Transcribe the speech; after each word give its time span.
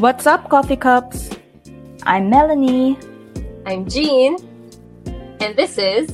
What's 0.00 0.26
up, 0.26 0.48
coffee 0.48 0.76
cups? 0.76 1.30
I'm 2.04 2.30
Melanie. 2.30 2.98
I'm 3.66 3.88
Jean, 3.88 4.36
and 5.40 5.54
this 5.56 5.76
is 5.78 6.10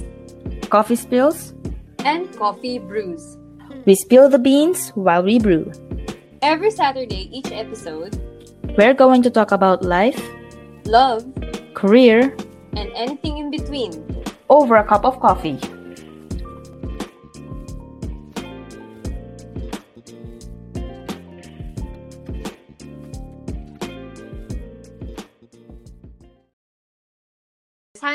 Coffee 0.68 0.96
spills. 0.96 1.54
and 2.04 2.30
Coffee 2.36 2.78
Brews. 2.78 3.38
We 3.86 3.94
spill 3.94 4.28
the 4.28 4.38
beans 4.38 4.90
while 4.90 5.22
we 5.22 5.38
brew. 5.38 5.70
Every 6.42 6.70
Saturday, 6.70 7.30
each 7.32 7.50
episode, 7.52 8.18
We're 8.76 8.94
going 8.94 9.22
to 9.22 9.30
talk 9.30 9.52
about 9.52 9.82
life, 9.82 10.20
love, 10.84 11.24
career, 11.74 12.36
and 12.76 12.90
anything 12.94 13.38
in 13.38 13.50
between. 13.50 14.02
over 14.48 14.76
a 14.76 14.84
cup 14.84 15.04
of 15.04 15.18
coffee. 15.18 15.58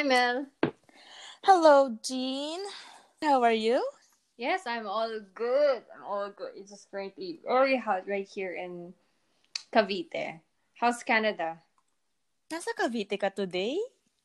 Hi, 0.01 0.09
Mel. 0.09 0.49
Hello, 1.45 1.93
Jean. 2.01 2.57
How 3.21 3.45
are 3.45 3.53
you? 3.53 3.77
Yes, 4.33 4.65
I'm 4.65 4.89
all 4.89 5.13
good. 5.37 5.85
I'm 5.93 6.01
all 6.01 6.33
good. 6.33 6.57
It's 6.57 6.73
just 6.73 6.89
currently 6.89 7.37
very 7.45 7.77
hot 7.77 8.09
right 8.09 8.25
here 8.25 8.57
in 8.57 8.97
Cavite. 9.69 10.41
How's 10.73 11.05
Canada? 11.05 11.61
Nasa 12.49 12.73
Cavite 12.73 13.13
ka 13.13 13.29
today? 13.29 13.77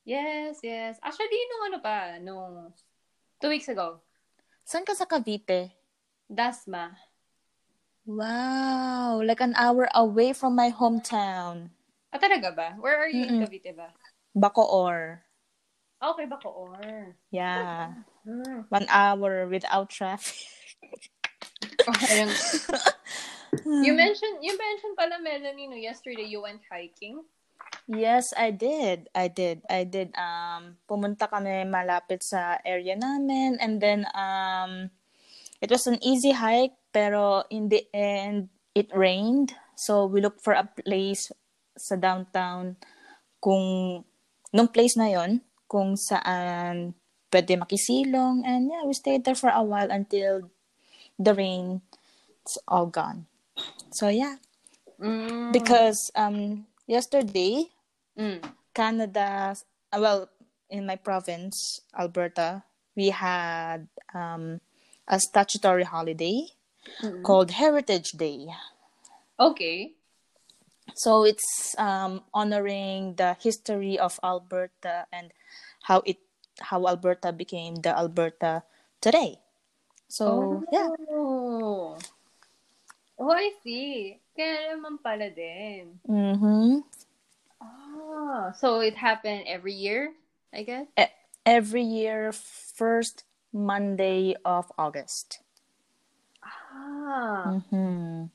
Yes, 0.08 0.64
yes. 0.64 0.96
Actually, 1.04 1.44
nung 1.52 1.68
ano 1.68 1.78
pa, 1.84 2.16
nung 2.24 2.72
two 3.36 3.52
weeks 3.52 3.68
ago, 3.68 4.00
Saan 4.64 4.88
ka 4.88 4.96
sa 4.96 5.04
Cavite? 5.04 5.76
Dasma. 6.24 6.96
Wow, 8.08 9.20
like 9.20 9.45
an 9.45 9.52
hour 9.60 9.92
away 9.92 10.32
from 10.32 10.56
my 10.56 10.72
hometown. 10.72 11.68
Ah, 12.08 12.16
talaga 12.16 12.48
ba? 12.48 12.68
Where 12.80 12.96
are 12.96 13.12
you 13.12 13.28
in 13.28 13.36
Mm-mm. 13.36 13.45
Cavite 13.45 13.76
ba? 13.76 13.92
Bacoor. 14.32 15.20
Okay, 16.02 16.26
Bacoor. 16.28 16.76
Yeah, 17.32 17.96
Hmm. 18.26 18.66
one 18.68 18.86
hour 18.90 19.46
without 19.46 19.88
traffic. 19.88 20.34
Okay. 21.86 22.26
you 23.86 23.94
mentioned, 23.94 24.42
you 24.42 24.52
mentioned 24.58 24.98
pala, 24.98 25.22
Melanie, 25.22 25.70
no, 25.70 25.78
yesterday 25.78 26.26
you 26.26 26.42
went 26.42 26.60
hiking. 26.66 27.22
Yes, 27.86 28.34
I 28.34 28.50
did. 28.50 29.06
I 29.14 29.30
did. 29.30 29.62
I 29.70 29.86
did. 29.86 30.10
Um, 30.18 30.74
pumunta 30.90 31.30
kami 31.30 31.62
malapit 31.70 32.26
sa 32.26 32.58
area 32.66 32.98
namin 32.98 33.62
and 33.62 33.78
then 33.78 34.02
um 34.10 34.90
it 35.62 35.70
was 35.70 35.86
an 35.86 36.02
easy 36.02 36.34
hike 36.34 36.74
pero 36.90 37.46
in 37.46 37.70
the 37.70 37.86
end 37.94 38.50
it 38.74 38.90
rained. 38.90 39.54
So 39.78 40.10
we 40.10 40.18
looked 40.18 40.42
for 40.42 40.58
a 40.58 40.66
place 40.66 41.30
sa 41.78 41.94
downtown 41.94 42.74
kung 43.38 44.02
nung 44.50 44.70
place 44.74 44.98
na 44.98 45.06
yon 45.06 45.46
kung 45.66 45.98
saan 45.98 46.95
pwede 47.30 47.59
makisilong 47.59 48.46
and 48.46 48.70
yeah, 48.70 48.82
we 48.86 48.95
stayed 48.95 49.26
there 49.26 49.36
for 49.38 49.50
a 49.50 49.62
while 49.62 49.90
until 49.90 50.48
the 51.18 51.34
rain 51.34 51.82
it's 52.42 52.58
all 52.68 52.86
gone. 52.86 53.26
So 53.92 54.08
yeah, 54.08 54.38
Mm. 55.00 55.52
because 55.52 56.10
um 56.14 56.66
yesterday 56.86 57.68
Mm. 58.18 58.40
Canada, 58.74 59.56
uh, 59.92 59.98
well, 60.00 60.28
in 60.70 60.86
my 60.86 60.96
province, 60.96 61.80
Alberta, 61.98 62.64
we 62.96 63.10
had 63.10 63.88
um, 64.14 64.60
a 65.08 65.20
statutory 65.20 65.84
holiday 65.84 66.48
Mm. 67.03 67.22
called 67.25 67.50
Heritage 67.53 68.12
Day. 68.12 68.48
Okay. 69.41 69.95
So 70.94 71.25
it's 71.25 71.75
um, 71.78 72.22
honoring 72.32 73.15
the 73.16 73.37
history 73.41 73.98
of 73.98 74.19
Alberta 74.22 75.06
and 75.12 75.32
how 75.82 76.03
it 76.06 76.19
how 76.60 76.87
Alberta 76.87 77.32
became 77.32 77.76
the 77.76 77.97
Alberta 77.97 78.62
today. 79.00 79.41
So 80.08 80.62
yeah, 80.72 80.88
Oh. 81.10 81.98
Oh, 83.19 83.32
I 83.32 83.48
see. 83.64 84.20
Kaya 84.36 84.76
naman 84.76 85.00
pala 85.00 85.32
din. 85.32 85.97
hmm 86.04 86.84
Ah, 87.56 88.53
so 88.53 88.84
it 88.84 88.92
happened 88.92 89.48
every 89.48 89.72
year, 89.72 90.12
I 90.53 90.62
guess? 90.62 90.86
every 91.47 91.82
year 91.82 92.32
first 92.34 93.24
Monday 93.54 94.34
of 94.44 94.68
August. 94.76 95.41
Ah. 96.44 97.62
hmm 97.72 98.28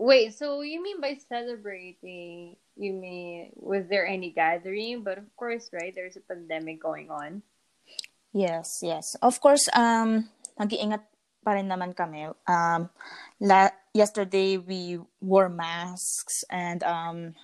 Wait, 0.00 0.32
so 0.32 0.64
you 0.64 0.80
mean 0.80 0.96
by 0.96 1.12
celebrating, 1.28 2.56
you 2.72 2.92
mean, 2.96 3.52
was 3.52 3.84
there 3.92 4.08
any 4.08 4.32
gathering? 4.32 5.04
But 5.04 5.20
of 5.20 5.28
course, 5.36 5.68
right, 5.76 5.92
there's 5.92 6.16
a 6.16 6.24
pandemic 6.24 6.80
going 6.80 7.12
on. 7.12 7.44
Yes, 8.32 8.80
yes. 8.80 9.12
Of 9.20 9.44
course, 9.44 9.68
um, 9.76 10.32
nag-iingat 10.56 11.04
pa 11.44 11.52
rin 11.52 11.68
naman 11.68 11.92
kami. 11.92 12.32
Um, 12.48 12.88
la- 13.44 13.76
yesterday, 13.92 14.56
we 14.56 15.04
wore 15.20 15.52
masks 15.52 16.48
and 16.48 16.80
um, 16.80 17.36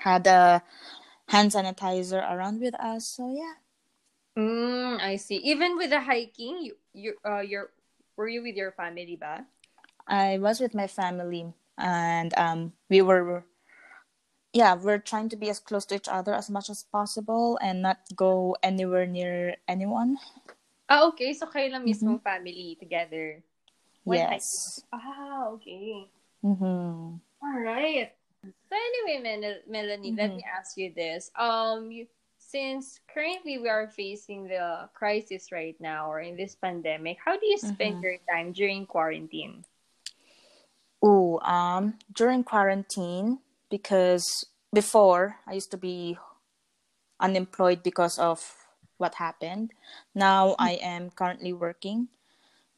had 0.00 0.24
a 0.24 0.64
hand 1.28 1.52
sanitizer 1.52 2.24
around 2.24 2.64
with 2.64 2.72
us. 2.80 3.20
So, 3.20 3.28
yeah. 3.28 3.60
Mm, 4.40 4.96
I 4.96 5.20
see. 5.20 5.44
Even 5.44 5.76
with 5.76 5.92
the 5.92 6.00
hiking, 6.00 6.64
you, 6.64 6.72
you, 6.96 7.12
uh, 7.20 7.44
you're, 7.44 7.68
were 8.16 8.32
you 8.32 8.40
with 8.40 8.56
your 8.56 8.72
family 8.72 9.20
ba? 9.20 9.44
I 10.06 10.38
was 10.38 10.60
with 10.60 10.74
my 10.74 10.86
family 10.86 11.52
and 11.78 12.32
um, 12.36 12.72
we 12.90 13.02
were, 13.02 13.44
yeah, 14.52 14.74
we're 14.74 14.98
trying 14.98 15.28
to 15.30 15.36
be 15.36 15.50
as 15.50 15.58
close 15.58 15.84
to 15.86 15.96
each 15.96 16.08
other 16.08 16.34
as 16.34 16.50
much 16.50 16.70
as 16.70 16.84
possible 16.84 17.58
and 17.62 17.82
not 17.82 17.98
go 18.14 18.56
anywhere 18.62 19.06
near 19.06 19.56
anyone. 19.68 20.18
Ah, 20.88 21.08
okay. 21.08 21.32
So 21.32 21.46
kayo 21.46 21.72
lang 21.72 21.88
mismong 21.88 22.20
family 22.22 22.76
together. 22.78 23.40
One 24.04 24.18
yes. 24.20 24.84
Ah, 24.92 25.48
okay. 25.56 26.06
Mm-hmm. 26.44 27.16
All 27.40 27.60
right. 27.64 28.12
So 28.44 28.76
anyway, 28.76 29.16
Mel- 29.24 29.64
Melanie, 29.66 30.12
let 30.12 30.36
me 30.36 30.44
ask 30.44 30.76
you 30.76 30.92
this. 30.92 31.30
Um, 31.32 31.90
you, 31.90 32.06
since 32.36 33.00
currently 33.08 33.56
we 33.56 33.68
are 33.72 33.88
facing 33.88 34.44
the 34.46 34.88
crisis 34.92 35.50
right 35.50 35.74
now 35.80 36.12
or 36.12 36.20
in 36.20 36.36
this 36.36 36.54
pandemic, 36.54 37.16
how 37.24 37.40
do 37.40 37.46
you 37.46 37.56
spend 37.56 38.04
your 38.04 38.20
time 38.28 38.52
during 38.52 38.84
quarantine? 38.84 39.64
Oh, 41.04 41.38
um, 41.44 41.98
during 42.12 42.44
quarantine, 42.44 43.40
because 43.68 44.46
before 44.72 45.36
I 45.46 45.52
used 45.52 45.70
to 45.72 45.76
be 45.76 46.16
unemployed 47.20 47.82
because 47.82 48.18
of 48.18 48.40
what 48.96 49.16
happened. 49.16 49.72
Now 50.14 50.56
I 50.58 50.80
am 50.80 51.10
currently 51.10 51.52
working. 51.52 52.08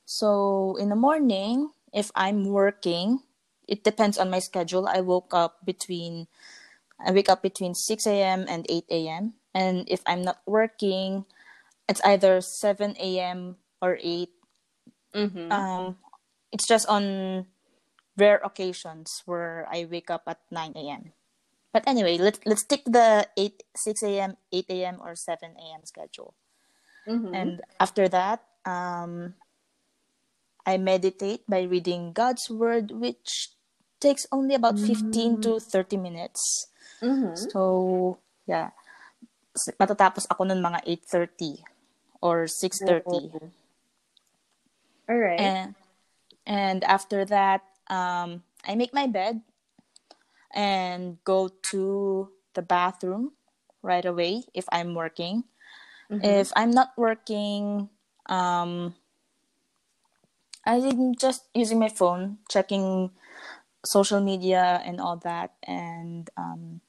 So 0.05 0.77
in 0.79 0.89
the 0.89 0.97
morning, 0.99 1.71
if 1.93 2.11
I'm 2.15 2.45
working, 2.51 3.21
it 3.69 3.85
depends 3.85 4.19
on 4.19 4.31
my 4.31 4.39
schedule. 4.41 4.89
I 4.89 5.01
woke 5.01 5.35
up 5.35 5.65
between 5.65 6.27
I 6.99 7.13
wake 7.13 7.29
up 7.29 7.43
between 7.43 7.75
6 7.75 8.07
a.m. 8.07 8.47
and 8.49 8.67
8 8.69 8.85
a.m. 8.91 9.35
And 9.55 9.85
if 9.87 10.01
I'm 10.07 10.23
not 10.23 10.41
working, 10.47 11.27
it's 11.89 12.01
either 12.05 12.41
7 12.41 12.97
a.m. 12.99 13.57
or 13.83 13.99
8 14.03 14.31
Mm-hmm. 15.15 15.53
um, 15.53 15.97
it's 16.53 16.67
just 16.67 16.89
on 16.89 17.47
rare 18.17 18.41
occasions 18.43 19.23
where 19.27 19.69
I 19.71 19.87
wake 19.89 20.11
up 20.11 20.25
at 20.27 20.41
9 20.51 20.73
a.m. 20.77 21.13
But 21.73 21.85
anyway, 21.87 22.17
let's 22.17 22.41
let's 22.49 22.65
take 22.65 22.85
the 22.89 23.29
8 23.37 23.63
6 23.77 24.03
a.m., 24.03 24.37
8 24.53 24.67
a.m. 24.71 24.97
or 25.05 25.15
7 25.15 25.53
a.m. 25.53 25.85
schedule. 25.85 26.33
mm-hmm. 27.07 27.35
And 27.35 27.61
after 27.79 28.09
that, 28.09 28.41
um, 28.65 29.35
I 30.65 30.77
meditate 30.81 31.45
by 31.45 31.69
reading 31.69 32.13
God's 32.13 32.49
word, 32.49 32.91
which 32.91 33.53
takes 34.01 34.27
only 34.33 34.55
about 34.55 34.79
15 34.79 35.41
to 35.43 35.61
30 35.61 35.97
minutes. 35.97 36.41
mm-hmm. 37.03 37.37
So, 37.53 38.19
yeah. 38.47 38.71
Matatapos 39.81 40.29
ako 40.29 40.45
nun 40.45 40.61
mga 40.61 40.85
8.30 41.13 41.61
or 42.21 42.45
6.30. 42.45 43.53
All 45.09 45.17
right. 45.17 45.39
and 45.39 45.75
and 46.47 46.83
after 46.83 47.23
that 47.25 47.63
um 47.89 48.43
i 48.67 48.75
make 48.75 48.95
my 48.95 49.07
bed 49.07 49.43
and 50.55 51.19
go 51.25 51.49
to 51.71 52.31
the 52.55 52.63
bathroom 52.63 53.33
right 53.83 54.05
away 54.05 54.45
if 54.55 54.65
i'm 54.73 54.95
working. 54.95 55.45
If 56.23 56.53
i'm 56.57 56.71
not 56.71 56.93
working 56.97 57.91
um 58.27 58.95
i'm 60.67 61.15
just 61.17 61.47
using 61.55 61.79
my 61.79 61.89
phone 61.89 62.39
checking 62.51 63.11
social 63.85 64.21
media 64.21 64.83
and 64.85 65.01
all 65.01 65.17
that. 65.19 65.55
And 65.65 66.31
um 66.37 66.81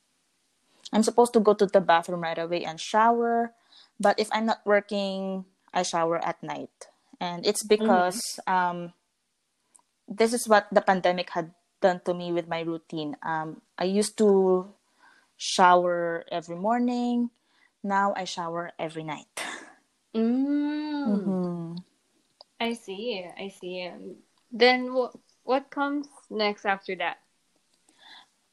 i'm 0.93 1.03
supposed 1.03 1.33
to 1.33 1.39
go 1.41 1.53
to 1.53 1.65
the 1.67 1.81
bathroom 1.81 2.21
right 2.21 2.39
away 2.39 2.63
and 2.65 2.79
shower. 2.79 3.53
But 3.99 4.19
if 4.19 4.29
i'm 4.33 4.45
not 4.45 4.61
working 4.65 5.45
i 5.73 5.83
shower 5.83 6.23
at 6.23 6.41
night. 6.43 6.87
And 7.19 7.45
it's 7.45 7.63
because 7.63 8.39
um 8.47 8.93
this 10.07 10.33
is 10.33 10.47
what 10.47 10.67
the 10.71 10.81
pandemic 10.81 11.29
had 11.29 11.51
done 11.81 12.01
to 12.05 12.13
me 12.13 12.31
with 12.31 12.47
my 12.47 12.61
routine. 12.61 13.15
Um, 13.21 13.61
I 13.77 13.85
used 13.85 14.17
to 14.17 14.67
shower 15.37 16.25
every 16.31 16.55
morning. 16.55 17.29
Now 17.83 18.13
I 18.15 18.23
shower 18.23 18.71
every 18.79 19.03
night. 19.03 19.29
Mm. 20.15 21.05
Mm-hmm. 21.05 21.75
I 22.59 22.73
see. 22.73 23.27
I 23.37 23.49
see. 23.49 23.91
Then 24.51 24.93
what 24.93 25.13
what 25.43 25.69
comes 25.69 26.07
next 26.29 26.65
after 26.65 26.95
that? 26.97 27.21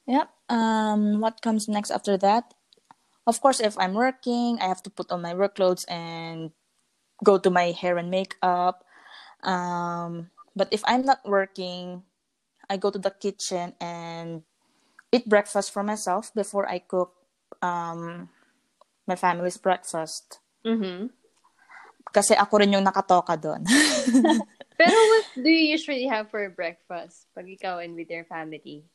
Yep. 0.06 0.28
Um, 0.50 1.20
what 1.20 1.40
comes 1.40 1.68
next 1.68 1.90
after 1.90 2.18
that? 2.18 2.52
Of 3.26 3.40
course, 3.40 3.60
if 3.60 3.78
I'm 3.78 3.94
working, 3.94 4.60
I 4.60 4.68
have 4.68 4.82
to 4.84 4.92
put 4.92 5.10
on 5.10 5.22
my 5.24 5.32
work 5.32 5.56
clothes 5.56 5.88
and 5.88 6.52
go 7.24 7.38
to 7.38 7.48
my 7.48 7.72
hair 7.72 7.96
and 7.96 8.10
makeup. 8.10 8.84
Um, 9.42 10.28
but 10.56 10.68
if 10.70 10.82
I'm 10.86 11.04
not 11.04 11.20
working, 11.26 12.02
I 12.70 12.76
go 12.76 12.90
to 12.90 12.98
the 12.98 13.10
kitchen 13.10 13.74
and 13.80 14.42
eat 15.12 15.28
breakfast 15.28 15.70
for 15.70 15.82
myself 15.82 16.32
before 16.34 16.68
I 16.68 16.78
cook 16.78 17.12
um, 17.62 18.28
my 19.06 19.16
family's 19.16 19.58
breakfast. 19.58 20.40
Mm-hmm. 20.64 21.12
Kasi 22.14 22.34
ako 22.34 22.62
rin 22.62 22.72
yung 22.72 22.86
nakatoka 22.86 23.34
doon. 23.34 23.66
Pero 24.80 24.98
what 25.10 25.26
do 25.34 25.50
you 25.50 25.74
usually 25.74 26.06
have 26.06 26.30
for 26.30 26.46
breakfast 26.50 27.26
pag 27.34 27.46
ikaw 27.46 27.82
and 27.82 27.94
with 27.94 28.10
your 28.10 28.24
family? 28.24 28.86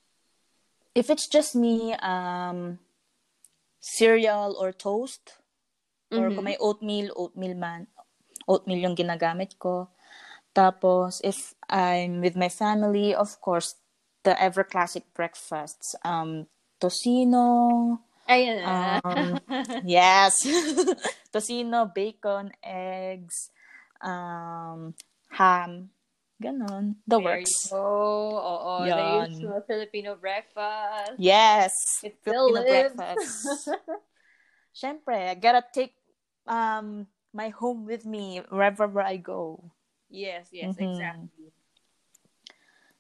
If 0.96 1.12
it's 1.12 1.28
just 1.28 1.56
me, 1.56 1.94
um, 2.00 2.80
cereal 3.80 4.56
or 4.60 4.72
toast. 4.72 5.40
Or 6.12 6.28
Mhm. 6.30 6.36
kung 6.36 6.46
may 6.46 6.58
oatmeal, 6.58 7.14
oatmeal 7.16 7.56
man. 7.56 7.86
Oatmeal 8.50 8.82
yung 8.90 8.98
ginagamit 8.98 9.56
ko. 9.62 9.94
Tapos, 10.60 11.24
if 11.24 11.56
I'm 11.72 12.20
with 12.20 12.36
my 12.36 12.52
family, 12.52 13.16
of 13.16 13.40
course, 13.40 13.80
the 14.28 14.36
ever 14.36 14.68
classic 14.68 15.08
breakfasts. 15.16 15.96
Um, 16.04 16.52
tocino. 16.84 18.04
Ayun 18.28 18.60
na. 18.60 19.00
Um, 19.00 19.40
yes. 19.88 20.44
tocino, 21.32 21.88
bacon, 21.88 22.52
eggs, 22.60 23.56
um, 24.04 24.92
ham. 25.32 25.96
Ganon. 26.44 27.00
The 27.08 27.20
There 27.20 27.40
works. 27.40 27.72
you 27.72 27.80
go. 27.80 28.36
Oo, 28.36 28.84
the 28.84 28.92
Yan. 28.92 29.32
usual 29.32 29.64
Filipino 29.64 30.20
breakfast. 30.20 31.16
Yes. 31.16 31.72
It 32.04 32.20
Filipino 32.20 32.68
lives. 32.68 32.96
breakfast. 32.96 33.72
Siyempre, 34.76 35.16
I 35.32 35.36
gotta 35.40 35.64
take 35.72 35.96
um 36.48 37.08
my 37.32 37.48
home 37.48 37.88
with 37.88 38.04
me 38.04 38.44
wherever 38.52 39.00
I 39.00 39.16
go. 39.16 39.72
Yes, 40.10 40.50
yes, 40.52 40.76
Mhm. 40.76 40.78
exactly. 40.78 41.54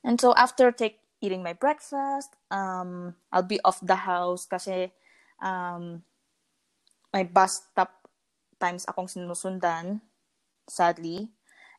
And 0.03 0.19
so 0.21 0.33
after 0.35 0.71
take 0.71 0.99
eating 1.21 1.43
my 1.43 1.53
breakfast, 1.53 2.35
um 2.51 3.15
I'll 3.31 3.43
be 3.43 3.59
off 3.65 3.79
the 3.83 4.07
house 4.07 4.45
kasi 4.47 4.91
um 5.43 6.03
my 7.13 7.23
bus 7.23 7.67
stop 7.71 8.07
times 8.59 8.85
akong 8.87 9.07
sinusundan. 9.11 10.01
Sadly, 10.69 11.29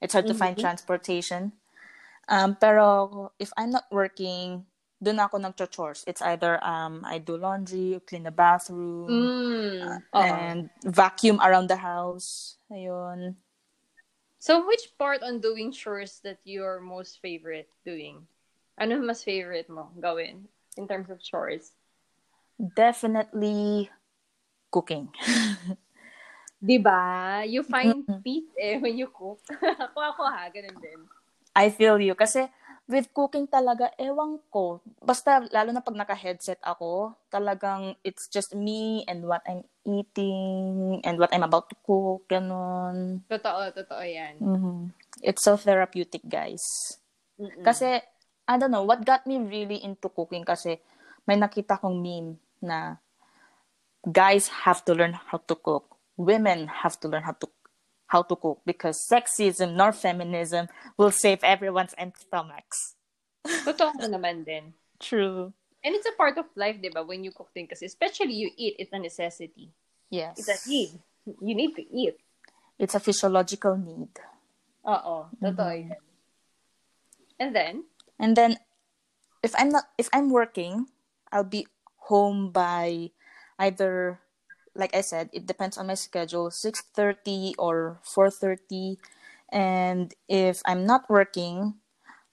it's 0.03 0.13
hard 0.15 0.27
to 0.29 0.35
find 0.35 0.57
Mhm. 0.57 0.61
transportation. 0.61 1.53
Um 2.29 2.57
pero 2.61 3.33
if 3.39 3.53
I'm 3.57 3.71
not 3.73 3.89
working, 3.91 4.67
doon 5.01 5.19
ako 5.25 5.41
nagcho-chores. 5.41 6.05
It's 6.07 6.21
either 6.21 6.61
um 6.61 7.03
I 7.09 7.19
do 7.19 7.37
laundry, 7.41 8.01
clean 8.05 8.25
the 8.29 8.35
bathroom, 8.35 9.33
Mm. 9.33 10.03
Oo. 10.15 10.21
and 10.21 10.69
vacuum 10.85 11.41
around 11.41 11.69
the 11.73 11.81
house. 11.81 12.59
Ayun. 12.71 13.37
So, 14.41 14.65
which 14.65 14.97
part 14.97 15.21
on 15.21 15.45
doing 15.45 15.69
chores 15.69 16.25
that 16.25 16.41
you're 16.49 16.81
most 16.81 17.21
favorite 17.21 17.69
doing? 17.85 18.25
Ano 18.81 18.97
mas 19.05 19.21
favorite 19.21 19.69
mo 19.69 19.93
gawin 20.01 20.49
in 20.81 20.89
terms 20.89 21.13
of 21.13 21.21
chores? 21.21 21.77
Definitely 22.57 23.93
cooking. 24.73 25.13
Diba? 26.65 27.45
You 27.45 27.61
find 27.61 28.09
peace 28.25 28.49
eh 28.57 28.81
when 28.81 28.97
you 28.97 29.13
cook. 29.13 29.45
ako 29.85 30.01
ako 30.01 30.23
ha, 30.25 30.49
ganun 30.49 30.81
din. 30.81 31.01
I 31.53 31.69
feel 31.69 32.01
you. 32.01 32.17
Kasi 32.17 32.49
with 32.91 33.09
cooking 33.15 33.47
talaga, 33.47 33.95
ewan 33.97 34.43
ko. 34.51 34.83
Basta, 34.99 35.47
lalo 35.55 35.71
na 35.71 35.81
pag 35.81 35.95
naka-headset 35.95 36.59
ako, 36.61 37.15
talagang 37.31 37.95
it's 38.03 38.27
just 38.27 38.53
me 38.53 39.07
and 39.07 39.23
what 39.25 39.41
I'm 39.47 39.63
eating 39.87 40.99
and 41.07 41.17
what 41.17 41.31
I'm 41.31 41.47
about 41.47 41.71
to 41.71 41.77
cook. 41.81 42.27
Ganon. 42.27 43.23
Totoo, 43.31 43.71
totoo 43.71 44.03
yan. 44.03 44.43
Mhm. 44.43 44.91
It's 45.23 45.47
so 45.47 45.55
therapeutic, 45.55 46.27
guys. 46.27 46.63
Mm-mm. 47.39 47.63
Kasi, 47.63 48.03
I 48.51 48.55
don't 48.59 48.75
know, 48.75 48.83
what 48.83 49.07
got 49.07 49.25
me 49.25 49.39
really 49.39 49.79
into 49.81 50.11
cooking 50.11 50.43
kasi 50.43 50.83
may 51.25 51.39
nakita 51.39 51.79
kong 51.79 52.03
meme 52.03 52.43
na 52.59 52.99
guys 54.03 54.51
have 54.67 54.83
to 54.85 54.93
learn 54.93 55.15
how 55.15 55.39
to 55.39 55.55
cook. 55.55 55.97
Women 56.19 56.69
have 56.69 56.99
to 57.01 57.09
learn 57.09 57.23
how 57.25 57.39
to 57.39 57.49
how 58.11 58.27
to 58.27 58.35
cook 58.35 58.59
because 58.67 59.07
sexism 59.07 59.79
nor 59.79 59.95
feminism 59.95 60.67
will 60.99 61.15
save 61.15 61.43
everyone's 61.47 61.95
empty 61.95 62.27
stomachs. 62.27 62.99
Totoo 63.67 63.95
naman 64.11 64.43
din. 64.43 64.75
True. 64.99 65.55
And 65.81 65.95
it's 65.95 66.05
a 66.05 66.13
part 66.19 66.37
of 66.37 66.51
life, 66.59 66.77
di 66.83 66.91
ba? 66.93 67.07
When 67.07 67.25
you 67.25 67.33
cook 67.33 67.55
kasi, 67.55 67.87
especially 67.87 68.37
you 68.37 68.51
eat, 68.59 68.77
it's 68.77 68.93
a 68.93 69.01
necessity. 69.01 69.73
Yes. 70.13 70.37
It's 70.37 70.51
a 70.51 70.59
need. 70.69 70.93
You 71.41 71.55
need 71.55 71.73
to 71.79 71.85
eat. 71.87 72.21
It's 72.77 72.93
a 72.93 73.01
physiological 73.01 73.79
need. 73.79 74.13
Oo, 74.85 75.31
totoo 75.41 75.71
mm-hmm. 75.73 75.97
yan. 75.97 76.03
And 77.41 77.57
then, 77.57 77.75
And 78.21 78.37
then 78.37 78.61
if 79.43 79.57
I'm 79.57 79.73
not 79.73 79.89
if 79.97 80.13
I'm 80.13 80.29
working, 80.29 80.93
I'll 81.33 81.49
be 81.49 81.67
home 82.13 82.53
by 82.53 83.17
either 83.57 84.21
like 84.81 84.97
I 84.97 85.03
said, 85.05 85.31
it 85.33 85.47
depends 85.47 85.79
on 85.79 85.87
my 85.89 85.95
schedule, 85.99 86.51
6:30 86.51 87.55
or 87.61 88.01
4:30. 88.05 88.99
And 89.53 90.15
if 90.29 90.63
I'm 90.67 90.87
not 90.87 91.11
working, 91.11 91.77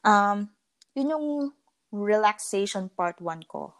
um 0.05 0.51
yun 0.95 1.11
yung 1.13 1.27
relaxation 1.91 2.89
part 2.93 3.21
1 3.21 3.43
ko. 3.47 3.73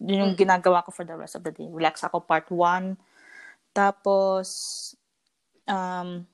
Yun 0.00 0.20
yung 0.32 0.34
Mm. 0.34 0.38
ginagawa 0.38 0.84
ko 0.86 0.92
for 0.92 1.04
the 1.04 1.16
rest 1.16 1.36
of 1.36 1.44
the 1.44 1.52
day. 1.52 1.68
Relax 1.70 2.04
ako 2.04 2.20
part 2.24 2.50
1. 2.50 2.98
Tapos 3.74 4.94
um 5.68 6.26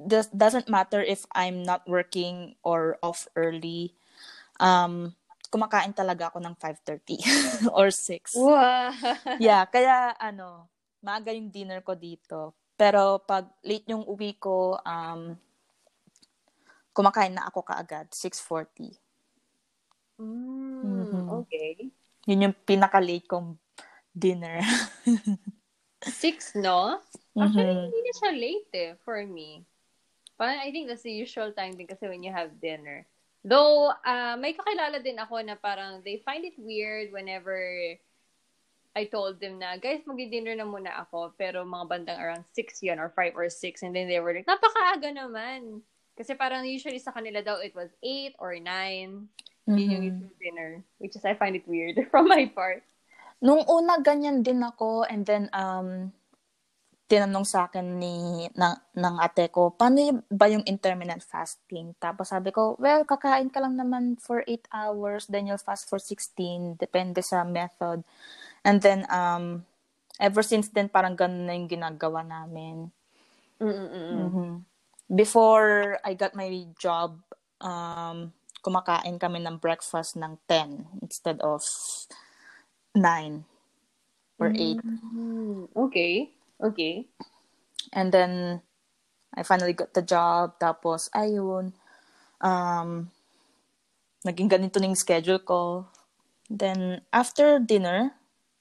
does 0.00 0.28
doesn't 0.32 0.68
matter 0.68 1.02
if 1.02 1.26
I'm 1.34 1.62
not 1.62 1.86
working 1.88 2.56
or 2.64 2.98
off 3.02 3.28
early. 3.36 3.94
Um 4.60 5.16
kumakain 5.50 5.92
talaga 5.92 6.30
ako 6.30 6.38
ng 6.38 6.54
5:30 6.56 7.18
or 7.78 7.90
6. 7.90 8.34
wow. 8.38 8.90
Yeah, 9.42 9.66
kaya 9.66 10.14
ano, 10.16 10.70
maaga 11.02 11.34
yung 11.34 11.50
dinner 11.50 11.82
ko 11.82 11.98
dito. 11.98 12.54
Pero 12.78 13.20
pag 13.20 13.50
late 13.66 13.90
yung 13.92 14.06
uwi 14.08 14.38
ko, 14.38 14.78
um 14.80 15.34
kumakain 16.94 17.34
na 17.34 17.46
ako 17.50 17.62
kaagad, 17.66 18.08
6:40. 18.14 18.94
Mm, 20.20 21.04
Mhm. 21.06 21.28
Okay. 21.44 21.88
Yun 22.28 22.44
yung 22.50 22.56
pinaka-late 22.66 23.26
kong 23.26 23.56
dinner. 24.12 24.60
Six, 26.04 26.52
no? 26.56 27.00
Actually, 27.36 27.72
Mhm. 27.72 27.88
hindi 27.88 27.98
na 28.04 28.12
siya 28.16 28.30
late 28.36 28.70
eh, 28.76 28.92
for 29.04 29.24
me. 29.24 29.64
Parang 30.36 30.60
I 30.60 30.72
think 30.72 30.88
that's 30.88 31.04
the 31.04 31.12
usual 31.12 31.52
time 31.52 31.76
din 31.76 31.88
kasi 31.88 32.08
when 32.08 32.24
you 32.24 32.32
have 32.32 32.56
dinner. 32.60 33.04
Though, 33.40 33.88
uh, 33.88 34.36
may 34.36 34.52
kakilala 34.52 35.00
din 35.00 35.16
ako 35.16 35.40
na 35.40 35.56
parang 35.56 36.04
they 36.04 36.20
find 36.20 36.44
it 36.44 36.60
weird 36.60 37.08
whenever 37.08 37.56
I 38.92 39.06
told 39.06 39.38
them 39.40 39.62
na, 39.62 39.78
guys, 39.78 40.02
magdi-dinner 40.04 40.52
na 40.58 40.66
muna 40.68 40.92
ako. 41.06 41.32
Pero 41.40 41.64
mga 41.64 41.86
bandang 41.88 42.20
around 42.20 42.44
6 42.52 42.82
yan 42.84 42.98
or 43.00 43.08
5 43.14 43.32
or 43.38 43.48
6. 43.48 43.80
And 43.86 43.94
then 43.96 44.10
they 44.10 44.20
were 44.20 44.34
like, 44.34 44.50
napakaaga 44.50 45.14
naman. 45.14 45.80
Kasi 46.18 46.36
parang 46.36 46.66
usually 46.68 47.00
sa 47.00 47.14
kanila 47.14 47.40
daw 47.40 47.62
it 47.64 47.72
was 47.72 47.88
8 48.02 48.36
or 48.36 48.52
9. 48.58 49.30
Yun 49.70 49.78
yung 49.78 49.88
Mhm. 50.04 50.08
usual 50.20 50.34
dinner. 50.42 50.70
Which 51.00 51.16
is 51.16 51.24
I 51.24 51.32
find 51.38 51.54
it 51.56 51.64
weird 51.64 51.96
from 52.12 52.28
my 52.28 52.44
part. 52.50 52.84
Nung 53.40 53.64
una, 53.64 53.96
ganyan 54.04 54.44
din 54.44 54.60
ako. 54.60 55.08
And 55.08 55.24
then, 55.24 55.48
um, 55.56 56.12
tinanong 57.10 57.42
sa 57.42 57.66
akin 57.66 57.98
ni 57.98 58.46
ng, 58.54 58.76
ng 58.94 59.16
ate 59.18 59.50
ko, 59.50 59.74
paano 59.74 60.22
ba 60.30 60.46
yung 60.46 60.62
intermittent 60.62 61.26
fasting? 61.26 61.98
Tapos 61.98 62.30
sabi 62.30 62.54
ko, 62.54 62.78
well, 62.78 63.02
kakain 63.02 63.50
ka 63.50 63.58
lang 63.58 63.74
naman 63.74 64.14
for 64.22 64.46
8 64.46 64.70
hours, 64.70 65.26
then 65.26 65.50
you'll 65.50 65.58
fast 65.58 65.90
for 65.90 65.98
16, 65.98 66.78
depende 66.78 67.18
sa 67.18 67.42
method. 67.42 68.06
And 68.62 68.78
then, 68.78 69.10
um, 69.10 69.66
ever 70.22 70.46
since 70.46 70.70
then, 70.70 70.86
parang 70.86 71.18
ganun 71.18 71.50
na 71.50 71.58
yung 71.58 71.66
ginagawa 71.66 72.22
namin. 72.22 72.94
Mhm. 74.14 74.62
Before 75.10 75.98
I 76.06 76.14
got 76.14 76.38
my 76.38 76.46
job, 76.78 77.18
um, 77.58 78.30
kumakain 78.62 79.18
kami 79.18 79.42
ng 79.42 79.58
breakfast 79.58 80.14
ng 80.14 80.38
10 80.46 80.86
instead 81.02 81.42
of 81.42 81.66
9 82.94 83.42
or 84.38 84.54
8. 84.54 84.78
Mm, 84.78 85.66
Okay. 85.74 86.30
Okay. 86.62 87.08
And 87.92 88.12
then, 88.12 88.62
I 89.34 89.42
finally 89.42 89.72
got 89.72 89.94
the 89.94 90.02
job. 90.02 90.60
Tapos, 90.60 91.08
ayun. 91.16 91.72
Um, 92.40 93.10
naging 94.26 94.50
ganito 94.50 94.80
ning 94.80 94.94
schedule 94.94 95.40
ko. 95.40 95.88
Then, 96.50 97.02
after 97.12 97.58
dinner, 97.58 98.12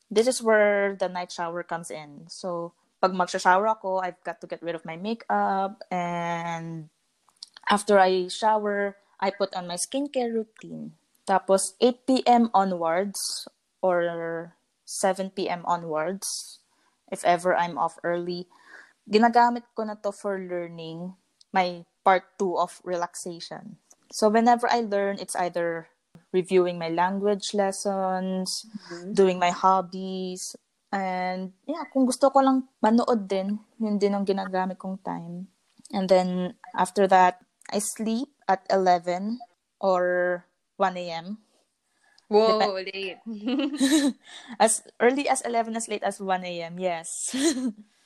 this 0.10 0.28
is 0.28 0.42
where 0.42 0.96
the 0.96 1.10
night 1.10 1.32
shower 1.32 1.64
comes 1.64 1.92
in. 1.92 2.26
So, 2.30 2.74
pag 3.02 3.16
magsha-shower 3.16 3.68
ako, 3.68 4.04
I've 4.04 4.22
got 4.24 4.42
to 4.42 4.48
get 4.48 4.62
rid 4.62 4.76
of 4.76 4.84
my 4.84 5.00
makeup 5.00 5.80
and 5.90 6.92
after 7.70 8.00
I 8.00 8.28
shower, 8.28 8.98
I 9.20 9.32
put 9.32 9.56
on 9.56 9.68
my 9.68 9.78
skincare 9.80 10.34
routine. 10.34 11.00
Tapos 11.24 11.78
8 11.80 12.08
p.m. 12.08 12.50
onwards 12.54 13.48
or 13.82 14.56
7 14.84 15.32
p.m. 15.32 15.64
onwards, 15.64 16.59
if 17.12 17.26
ever 17.26 17.56
I'm 17.58 17.78
off 17.78 17.98
early, 18.04 18.48
ginagamit 19.10 19.66
ko 19.76 19.84
na 19.84 19.98
to 20.02 20.14
for 20.14 20.38
learning 20.38 21.14
my 21.54 21.86
part 22.06 22.26
2 22.38 22.58
of 22.58 22.82
relaxation. 22.86 23.78
So 24.10 24.30
whenever 24.30 24.70
I 24.70 24.82
learn, 24.82 25.18
it's 25.22 25.36
either 25.38 25.90
reviewing 26.34 26.78
my 26.78 26.90
language 26.90 27.54
lessons, 27.54 28.66
mm-hmm. 28.66 29.14
doing 29.14 29.38
my 29.38 29.50
hobbies, 29.50 30.56
and 30.90 31.54
yeah, 31.70 31.86
kung 31.94 32.10
gusto 32.10 32.34
ko 32.34 32.42
lang 32.42 32.66
manood 32.82 33.30
din, 33.30 33.62
yun 33.78 34.02
din 34.02 34.14
ang 34.18 34.26
ginagamit 34.26 34.82
kong 34.82 34.98
time. 35.06 35.46
And 35.94 36.10
then 36.10 36.58
after 36.74 37.06
that, 37.10 37.42
I 37.70 37.78
sleep 37.78 38.30
at 38.50 38.66
11 38.70 39.38
or 39.78 40.46
1 40.78 40.98
a.m. 40.98 41.38
Whoa, 42.30 42.78
late. 42.78 43.18
as 44.60 44.86
early 45.02 45.28
as 45.28 45.42
11, 45.42 45.76
as 45.76 45.90
late 45.90 46.04
as 46.04 46.22
1 46.22 46.46
a.m., 46.46 46.80
yes. 46.80 47.36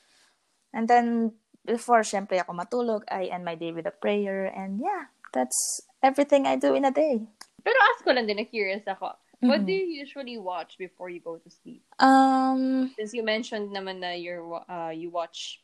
and 0.72 0.88
then, 0.88 1.32
before, 1.64 2.00
syempre, 2.00 2.40
ako 2.40 2.56
matulog, 2.56 3.04
I 3.08 3.28
end 3.28 3.44
my 3.44 3.54
day 3.54 3.72
with 3.72 3.86
a 3.86 3.92
prayer. 3.92 4.48
And 4.48 4.80
yeah, 4.80 5.12
that's 5.32 5.84
everything 6.02 6.46
I 6.46 6.56
do 6.56 6.74
in 6.74 6.84
a 6.84 6.90
day. 6.90 7.20
Pero 7.64 7.76
ask 7.92 8.04
ko 8.04 8.12
lang 8.12 8.26
din, 8.26 8.40
curious 8.48 8.84
ako. 8.88 9.12
Mm-hmm. 9.44 9.48
What 9.48 9.66
do 9.68 9.72
you 9.72 9.84
usually 9.84 10.38
watch 10.40 10.80
before 10.80 11.12
you 11.12 11.20
go 11.20 11.36
to 11.36 11.50
sleep? 11.50 11.84
Um, 12.00 12.92
Since 12.96 13.12
you 13.12 13.22
mentioned 13.22 13.76
naman 13.76 14.00
na 14.00 14.16
you're, 14.16 14.40
uh, 14.64 14.88
you 14.88 15.10
watch 15.10 15.60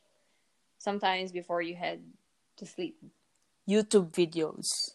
sometimes 0.77 1.31
before 1.31 1.61
you 1.61 1.73
head 1.73 2.01
to 2.57 2.65
sleep. 2.65 2.97
YouTube 3.69 4.13
videos. 4.13 4.93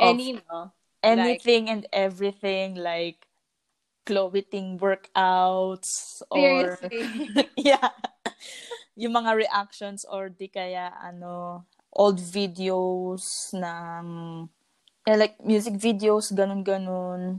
Any, 0.00 0.40
no? 0.52 0.72
Anything 1.04 1.68
like, 1.68 1.72
and 1.72 1.82
everything, 1.92 2.80
like 2.80 3.28
clothing 4.08 4.80
workouts 4.80 6.20
or 6.32 6.76
yeah. 7.60 7.92
Yung 8.96 9.16
mga 9.16 9.36
reactions 9.36 10.08
or 10.08 10.32
di 10.32 10.48
kaya 10.48 10.92
ano 10.96 11.64
old 11.94 12.20
videos 12.20 13.52
ng 13.52 14.06
yeah, 15.06 15.18
like 15.18 15.38
music 15.40 15.78
videos 15.78 16.34
ganun 16.34 16.66
ganun 16.66 17.38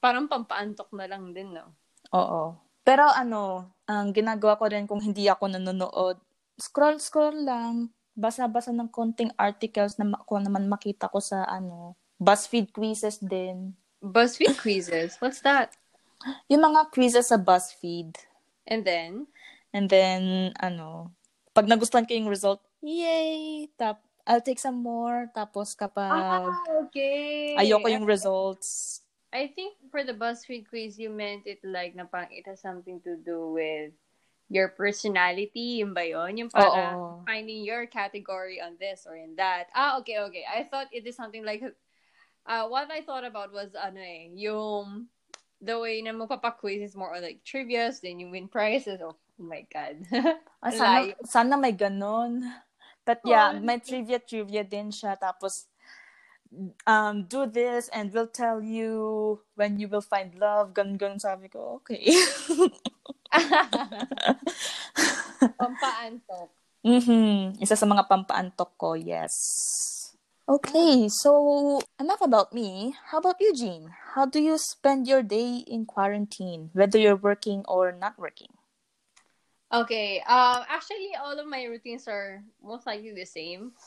parang 0.00 0.24
pampaantok 0.24 0.88
na 0.96 1.04
lang 1.04 1.36
din 1.36 1.52
no? 1.52 1.76
Oo. 2.16 2.56
Pero 2.80 3.04
ano 3.12 3.76
ang 3.84 4.10
ginagawa 4.16 4.56
ko 4.56 4.64
rin 4.72 4.88
kung 4.88 5.04
hindi 5.04 5.28
ako 5.28 5.52
nanonood 5.52 6.16
scroll 6.60 7.00
scroll 7.00 7.48
lang. 7.48 7.92
Basa-basa 8.12 8.68
ng 8.76 8.92
konting 8.92 9.32
articles 9.40 9.96
na 9.96 10.04
ko 10.28 10.36
naman 10.36 10.68
makita 10.68 11.08
ko 11.08 11.24
sa 11.24 11.48
ano, 11.48 11.96
BuzzFeed 12.20 12.76
quizzes 12.76 13.16
din. 13.16 13.72
BuzzFeed 14.04 14.60
quizzes? 14.60 15.16
What's 15.24 15.40
that? 15.40 15.72
Yung 16.52 16.60
mga 16.60 16.92
quizzes 16.92 17.32
sa 17.32 17.40
BuzzFeed. 17.40 18.12
And 18.68 18.84
then? 18.84 19.26
And 19.72 19.88
then, 19.88 20.52
ano, 20.60 21.16
pag 21.56 21.64
nagustuhan 21.64 22.04
ko 22.04 22.12
yung 22.14 22.30
result, 22.30 22.60
yay! 22.82 23.70
Tap, 23.78 24.02
I'll 24.26 24.42
take 24.42 24.58
some 24.58 24.82
more. 24.82 25.30
Tapos 25.34 25.74
kapag 25.74 26.10
ah, 26.10 26.50
okay. 26.86 27.54
ayoko 27.58 27.86
yung 27.86 28.06
results. 28.06 29.00
I 29.30 29.46
think 29.50 29.78
for 29.90 30.02
the 30.02 30.14
BuzzFeed 30.14 30.66
quiz, 30.66 30.98
you 30.98 31.10
meant 31.10 31.46
it 31.46 31.62
like 31.62 31.94
na 31.94 32.04
pang 32.04 32.26
it 32.34 32.46
has 32.50 32.58
something 32.58 32.98
to 33.06 33.14
do 33.14 33.54
with 33.54 33.94
your 34.50 34.74
personality, 34.74 35.78
yung 35.78 35.94
ba 35.94 36.02
yun? 36.02 36.34
Yung 36.34 36.50
para 36.50 36.98
Oo. 36.98 37.22
finding 37.22 37.62
your 37.62 37.86
category 37.86 38.58
on 38.58 38.74
this 38.82 39.06
or 39.06 39.14
in 39.14 39.38
that. 39.38 39.70
Ah, 39.70 40.02
okay, 40.02 40.18
okay. 40.26 40.42
I 40.42 40.66
thought 40.66 40.90
it 40.90 41.06
is 41.06 41.14
something 41.14 41.46
like, 41.46 41.62
uh, 42.46 42.68
what 42.68 42.90
I 42.90 43.00
thought 43.02 43.24
about 43.24 43.52
was, 43.52 43.74
ano 43.74 44.00
eh, 44.00 44.30
yung, 44.34 45.08
the 45.60 45.76
way 45.76 46.00
na 46.00 46.16
magpapaquiz 46.16 46.80
is 46.80 46.96
more 46.96 47.14
on 47.14 47.22
like 47.22 47.44
trivias, 47.44 48.00
then 48.00 48.18
you 48.18 48.30
win 48.32 48.48
prizes. 48.48 49.00
Oh, 49.04 49.16
oh 49.16 49.44
my 49.44 49.66
God. 49.68 50.00
ah, 50.64 50.72
sana, 50.72 51.14
sana 51.24 51.54
may 51.56 51.72
ganon. 51.72 52.40
But 53.04 53.20
yeah, 53.24 53.56
oh, 53.56 53.60
may 53.60 53.80
trivia-trivia 53.80 54.64
din 54.64 54.92
siya. 54.92 55.16
Tapos, 55.20 55.68
um, 56.86 57.24
do 57.24 57.46
this 57.46 57.88
and 57.92 58.12
we'll 58.12 58.30
tell 58.30 58.62
you 58.62 59.40
when 59.54 59.78
you 59.78 59.88
will 59.88 60.04
find 60.04 60.34
love. 60.36 60.72
Ganun, 60.72 60.98
ganun 60.98 61.20
sabi 61.20 61.48
ko, 61.48 61.80
okay. 61.80 62.08
pampaantok. 65.60 66.50
Mm-hmm. 66.80 67.60
Isa 67.60 67.76
sa 67.76 67.86
mga 67.88 68.08
pampaantok 68.08 68.72
ko, 68.76 68.96
yes. 68.96 69.99
Okay, 70.50 71.06
so 71.06 71.78
enough 72.02 72.18
about 72.18 72.50
me. 72.50 72.98
How 73.14 73.22
about 73.22 73.38
you, 73.38 73.54
Jean? 73.54 73.94
How 74.18 74.26
do 74.26 74.42
you 74.42 74.58
spend 74.58 75.06
your 75.06 75.22
day 75.22 75.62
in 75.62 75.86
quarantine, 75.86 76.74
whether 76.74 76.98
you're 76.98 77.14
working 77.14 77.62
or 77.70 77.94
not 77.94 78.18
working? 78.18 78.50
Okay, 79.70 80.18
um, 80.26 80.66
actually, 80.66 81.14
all 81.14 81.38
of 81.38 81.46
my 81.46 81.70
routines 81.70 82.10
are 82.10 82.42
most 82.58 82.82
likely 82.82 83.14
the 83.14 83.30
same 83.30 83.78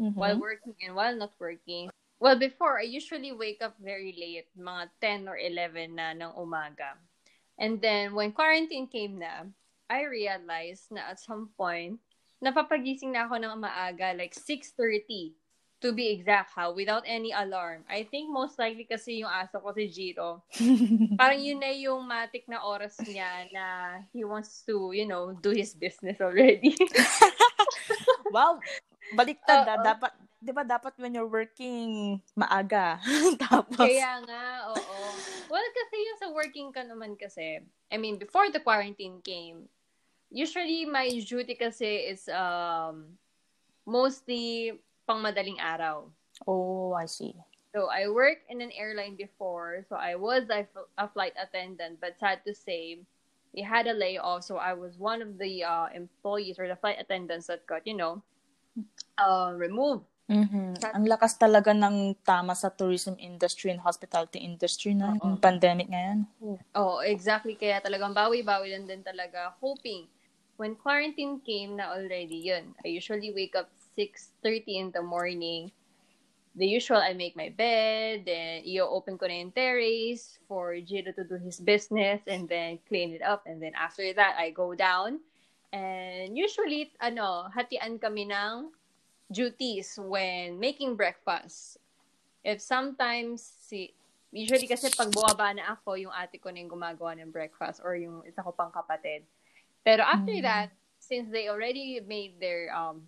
mm-hmm. 0.00 0.16
while 0.16 0.40
working 0.40 0.72
and 0.80 0.96
while 0.96 1.12
not 1.12 1.36
working. 1.36 1.92
Well, 2.16 2.40
before, 2.40 2.80
I 2.80 2.88
usually 2.88 3.36
wake 3.36 3.60
up 3.60 3.76
very 3.76 4.16
late, 4.16 4.48
mga 4.56 5.28
10 5.28 5.28
or 5.28 5.36
11 5.36 6.00
na 6.00 6.16
ng 6.16 6.32
umaga. 6.32 6.96
And 7.60 7.76
then, 7.76 8.16
when 8.16 8.32
quarantine 8.32 8.88
came 8.88 9.20
na, 9.20 9.52
I 9.92 10.08
realized 10.08 10.88
na 10.96 11.12
at 11.12 11.20
some 11.20 11.52
point, 11.60 12.00
napapagising 12.40 13.12
na 13.12 13.28
ako 13.28 13.36
ng 13.36 13.60
maaga, 13.60 14.16
like 14.16 14.32
6.30 14.32 15.36
to 15.80 15.92
be 15.92 16.08
exact 16.08 16.52
ha, 16.56 16.72
without 16.72 17.04
any 17.06 17.32
alarm. 17.32 17.84
I 17.88 18.08
think 18.08 18.32
most 18.32 18.58
likely 18.58 18.88
kasi 18.88 19.20
yung 19.20 19.30
aso 19.30 19.60
ko 19.60 19.72
si 19.76 19.88
Jiro, 19.92 20.42
parang 21.20 21.40
yun 21.40 21.60
na 21.60 21.72
yung 21.72 22.04
matik 22.08 22.48
na 22.48 22.64
oras 22.64 22.96
niya 23.04 23.48
na 23.52 23.64
he 24.12 24.24
wants 24.24 24.64
to, 24.64 24.92
you 24.96 25.04
know, 25.04 25.36
do 25.36 25.52
his 25.52 25.76
business 25.76 26.20
already. 26.20 26.72
wow, 28.34 28.58
baliktad 29.12 29.68
uh, 29.68 29.78
dapat 29.84 30.12
'di 30.40 30.52
ba 30.52 30.62
dapat 30.62 30.94
when 31.00 31.12
you're 31.12 31.28
working 31.28 32.16
maaga. 32.36 33.00
Tapos 33.42 33.76
Kaya 33.76 34.22
nga, 34.24 34.44
oo. 34.72 34.96
Well, 35.50 35.68
kasi 35.74 35.94
yung 35.98 36.18
sa 36.20 36.28
working 36.32 36.68
ka 36.70 36.82
naman 36.84 37.18
kasi, 37.18 37.62
I 37.90 37.96
mean, 37.96 38.18
before 38.18 38.48
the 38.50 38.62
quarantine 38.62 39.22
came, 39.22 39.66
usually 40.30 40.86
my 40.86 41.08
duty 41.22 41.54
kasi 41.54 42.10
is 42.10 42.26
um 42.30 43.18
mostly 43.86 44.74
pang 45.06 45.22
madaling 45.22 45.62
araw. 45.62 46.10
Oh, 46.46 46.92
I 46.92 47.06
see. 47.06 47.34
So 47.72 47.88
I 47.88 48.08
worked 48.08 48.50
in 48.50 48.60
an 48.60 48.72
airline 48.72 49.16
before, 49.16 49.84
so 49.88 49.96
I 49.96 50.16
was 50.16 50.48
a, 50.50 50.66
a 50.96 51.08
flight 51.08 51.34
attendant, 51.36 52.00
but 52.00 52.18
sad 52.18 52.40
to 52.46 52.54
say, 52.54 53.00
we 53.54 53.62
had 53.62 53.86
a 53.86 53.92
layoff, 53.92 54.44
so 54.44 54.56
I 54.56 54.72
was 54.72 54.98
one 54.98 55.22
of 55.22 55.38
the 55.38 55.64
uh, 55.64 55.88
employees 55.94 56.58
or 56.58 56.68
the 56.68 56.76
flight 56.76 56.96
attendants 56.98 57.46
that 57.46 57.66
got, 57.66 57.86
you 57.86 57.96
know, 57.96 58.22
uh, 59.18 59.52
removed 59.54 60.04
Mm-hmm. 60.26 60.82
Ang 60.90 61.06
lakas 61.06 61.38
talaga 61.38 61.70
ng 61.70 62.18
tama 62.26 62.58
sa 62.58 62.66
tourism 62.66 63.14
industry 63.22 63.70
and 63.70 63.78
hospitality 63.78 64.42
industry 64.42 64.90
na 64.90 65.14
yung 65.22 65.38
pandemic 65.38 65.86
ngayon. 65.86 66.26
Oh, 66.74 66.98
exactly. 66.98 67.54
Kaya 67.54 67.78
talagang 67.78 68.10
bawi-bawi 68.10 68.74
lang 68.74 68.90
din 68.90 69.06
talaga. 69.06 69.54
Hoping, 69.62 70.10
when 70.58 70.74
quarantine 70.74 71.38
came 71.46 71.78
na 71.78 71.94
already, 71.94 72.42
yun, 72.42 72.74
I 72.82 72.90
usually 72.90 73.30
wake 73.30 73.54
up 73.54 73.70
6.30 73.96 74.62
in 74.66 74.90
the 74.92 75.02
morning. 75.02 75.72
The 76.56 76.66
usual, 76.66 76.96
I 76.96 77.12
make 77.12 77.36
my 77.36 77.52
bed, 77.52 78.24
then 78.24 78.64
i-open 78.64 79.18
ko 79.18 79.28
na 79.28 79.44
yung 79.44 79.52
terrace 79.52 80.40
for 80.48 80.72
Jiro 80.80 81.12
to 81.12 81.24
do 81.24 81.36
his 81.36 81.60
business, 81.60 82.24
and 82.24 82.48
then 82.48 82.80
clean 82.88 83.12
it 83.12 83.20
up. 83.20 83.44
And 83.44 83.60
then 83.60 83.76
after 83.76 84.08
that, 84.16 84.40
I 84.40 84.56
go 84.56 84.72
down. 84.72 85.20
And 85.68 86.32
usually, 86.32 86.96
ano, 86.96 87.52
hatian 87.52 88.00
kami 88.00 88.32
ng 88.32 88.72
duties 89.28 90.00
when 90.00 90.56
making 90.56 90.96
breakfast. 90.96 91.76
If 92.40 92.64
sometimes, 92.64 93.44
si, 93.44 93.92
usually 94.32 94.64
kasi 94.64 94.88
pag 94.96 95.12
buwaba 95.12 95.52
na 95.52 95.76
ako, 95.76 96.00
yung 96.00 96.14
ate 96.14 96.40
ko 96.40 96.48
na 96.48 96.64
yung 96.64 96.72
gumagawa 96.72 97.20
ng 97.20 97.28
breakfast 97.28 97.84
or 97.84 98.00
yung 98.00 98.24
isa 98.24 98.40
ko 98.40 98.54
pang 98.56 98.72
kapatid. 98.72 99.28
Pero 99.84 100.08
after 100.08 100.32
mm. 100.32 100.46
that, 100.46 100.72
since 100.98 101.28
they 101.30 101.48
already 101.52 102.00
made 102.02 102.38
their 102.40 102.72
um 102.74 103.06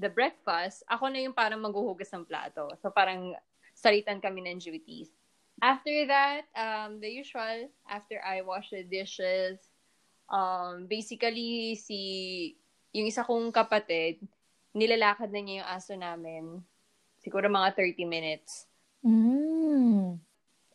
the 0.00 0.08
breakfast, 0.08 0.82
ako 0.88 1.12
na 1.12 1.20
yung 1.20 1.36
parang 1.36 1.60
maghuhugas 1.60 2.08
ng 2.16 2.24
plato. 2.24 2.72
So 2.80 2.88
parang 2.88 3.36
salitan 3.76 4.24
kami 4.24 4.48
ng 4.48 4.58
duties. 4.58 5.12
After 5.60 5.92
that, 6.08 6.48
um, 6.56 7.04
the 7.04 7.12
usual, 7.12 7.68
after 7.84 8.16
I 8.24 8.40
wash 8.40 8.72
the 8.72 8.80
dishes, 8.80 9.60
um, 10.32 10.88
basically, 10.88 11.76
si, 11.76 12.00
yung 12.96 13.04
isa 13.04 13.20
kong 13.20 13.52
kapatid, 13.52 14.24
nilalakad 14.72 15.28
na 15.28 15.40
niya 15.44 15.60
yung 15.60 15.68
aso 15.68 15.92
namin. 16.00 16.64
Siguro 17.20 17.52
mga 17.52 17.76
30 17.76 18.08
minutes. 18.08 18.64
Mm. 19.04 20.16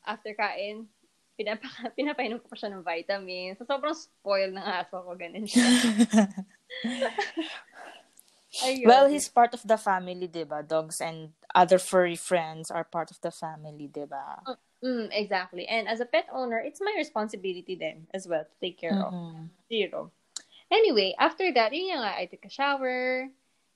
After 0.06 0.38
kain, 0.38 0.86
pinapa, 1.34 1.66
pinapainom 1.98 2.38
ko 2.38 2.54
pa 2.54 2.58
siya 2.58 2.70
ng 2.70 2.86
vitamins. 2.86 3.58
So, 3.58 3.66
sobrang 3.66 3.98
spoiled 3.98 4.54
ng 4.54 4.68
aso 4.70 5.02
ko. 5.02 5.18
Ganun 5.18 5.50
siya. 5.50 5.66
Ayun. 8.64 8.86
Well, 8.88 9.08
he's 9.08 9.28
part 9.28 9.54
of 9.54 9.64
the 9.68 9.78
family, 9.78 10.28
diba? 10.28 10.64
Dogs 10.68 11.02
and 11.02 11.34
other 11.54 11.80
furry 11.80 12.16
friends 12.16 12.72
are 12.72 12.84
part 12.84 13.12
of 13.12 13.20
the 13.20 13.32
family, 13.32 13.90
diba? 13.92 14.44
Mm, 14.84 15.10
exactly. 15.12 15.66
And 15.68 15.88
as 15.88 16.00
a 16.00 16.06
pet 16.06 16.28
owner, 16.32 16.60
it's 16.60 16.80
my 16.80 16.94
responsibility 16.96 17.76
then 17.76 18.08
as 18.14 18.28
well 18.28 18.46
to 18.46 18.56
take 18.62 18.78
care 18.78 18.94
of 18.94 19.14
Mhm. 19.14 19.50
Jiro. 19.72 20.12
Anyway, 20.70 21.16
after 21.18 21.52
that, 21.54 21.74
yun 21.74 22.00
nga, 22.02 22.14
I 22.18 22.26
take 22.30 22.46
a 22.46 22.54
shower. 22.54 23.30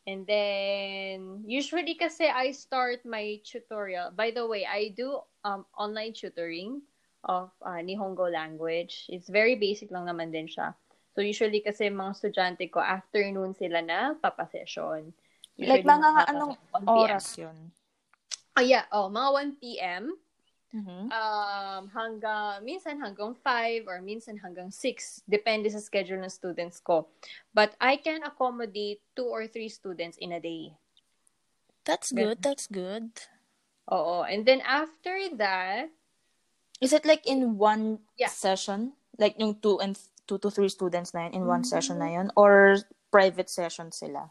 And 0.10 0.26
then, 0.26 1.44
usually 1.46 1.94
kasi 1.94 2.26
I 2.26 2.50
start 2.52 3.06
my 3.06 3.42
tutorial. 3.46 4.10
By 4.10 4.32
the 4.32 4.46
way, 4.48 4.66
I 4.66 4.90
do 4.98 5.22
um, 5.46 5.66
online 5.78 6.14
tutoring 6.14 6.82
of 7.24 7.54
uh, 7.62 7.78
Nihongo 7.82 8.26
language. 8.32 9.06
It's 9.10 9.30
very 9.30 9.54
basic 9.54 9.92
lang 9.94 10.10
naman 10.10 10.34
din 10.34 10.50
siya. 10.50 10.74
So, 11.16 11.26
usually 11.26 11.60
kasi 11.60 11.90
mga 11.90 12.14
estudyante 12.16 12.66
ko, 12.70 12.80
afternoon 12.80 13.58
sila 13.58 13.82
na 13.82 14.14
papasession. 14.16 15.12
Like, 15.58 15.84
Usually 15.84 15.90
mga 15.90 16.10
mga 16.16 16.22
anong 16.32 16.54
1 16.72 16.86
p.m. 16.86 16.94
oras 16.96 17.28
yun? 17.36 17.58
Oh, 18.56 18.64
yeah. 18.64 18.86
Oh, 18.92 19.10
mga 19.10 19.30
1 19.34 19.62
p.m. 19.62 20.04
Mhm. 20.70 21.10
um, 21.10 21.84
hanggang, 21.90 22.62
minsan 22.62 23.02
hanggang 23.02 23.34
5 23.42 23.90
or 23.90 24.06
minsan 24.06 24.38
hanggang 24.38 24.70
6. 24.70 25.26
Depende 25.26 25.66
sa 25.74 25.82
schedule 25.82 26.22
ng 26.22 26.30
students 26.30 26.78
ko. 26.78 27.10
But 27.58 27.74
I 27.82 27.98
can 27.98 28.22
accommodate 28.22 29.02
2 29.18 29.26
or 29.26 29.50
3 29.50 29.66
students 29.66 30.22
in 30.22 30.38
a 30.38 30.40
day. 30.40 30.78
That's 31.90 32.14
good, 32.14 32.46
that's 32.46 32.70
good. 32.70 33.18
Oo. 33.90 34.22
And 34.22 34.46
then 34.46 34.62
after 34.62 35.18
that, 35.42 35.90
Is 36.80 36.94
it 36.94 37.04
like 37.04 37.28
in 37.28 37.58
one 37.60 38.08
Yeah. 38.16 38.32
session? 38.32 38.94
Like 39.20 39.36
yung 39.36 39.60
two 39.60 39.82
and 39.84 40.00
two 40.30 40.38
to 40.46 40.54
three 40.54 40.70
students 40.70 41.12
na 41.18 41.26
yun 41.26 41.34
in 41.34 41.44
one 41.50 41.66
session 41.66 41.98
na 41.98 42.10
yun? 42.14 42.30
Or 42.38 42.78
private 43.10 43.50
session 43.50 43.90
sila? 43.92 44.30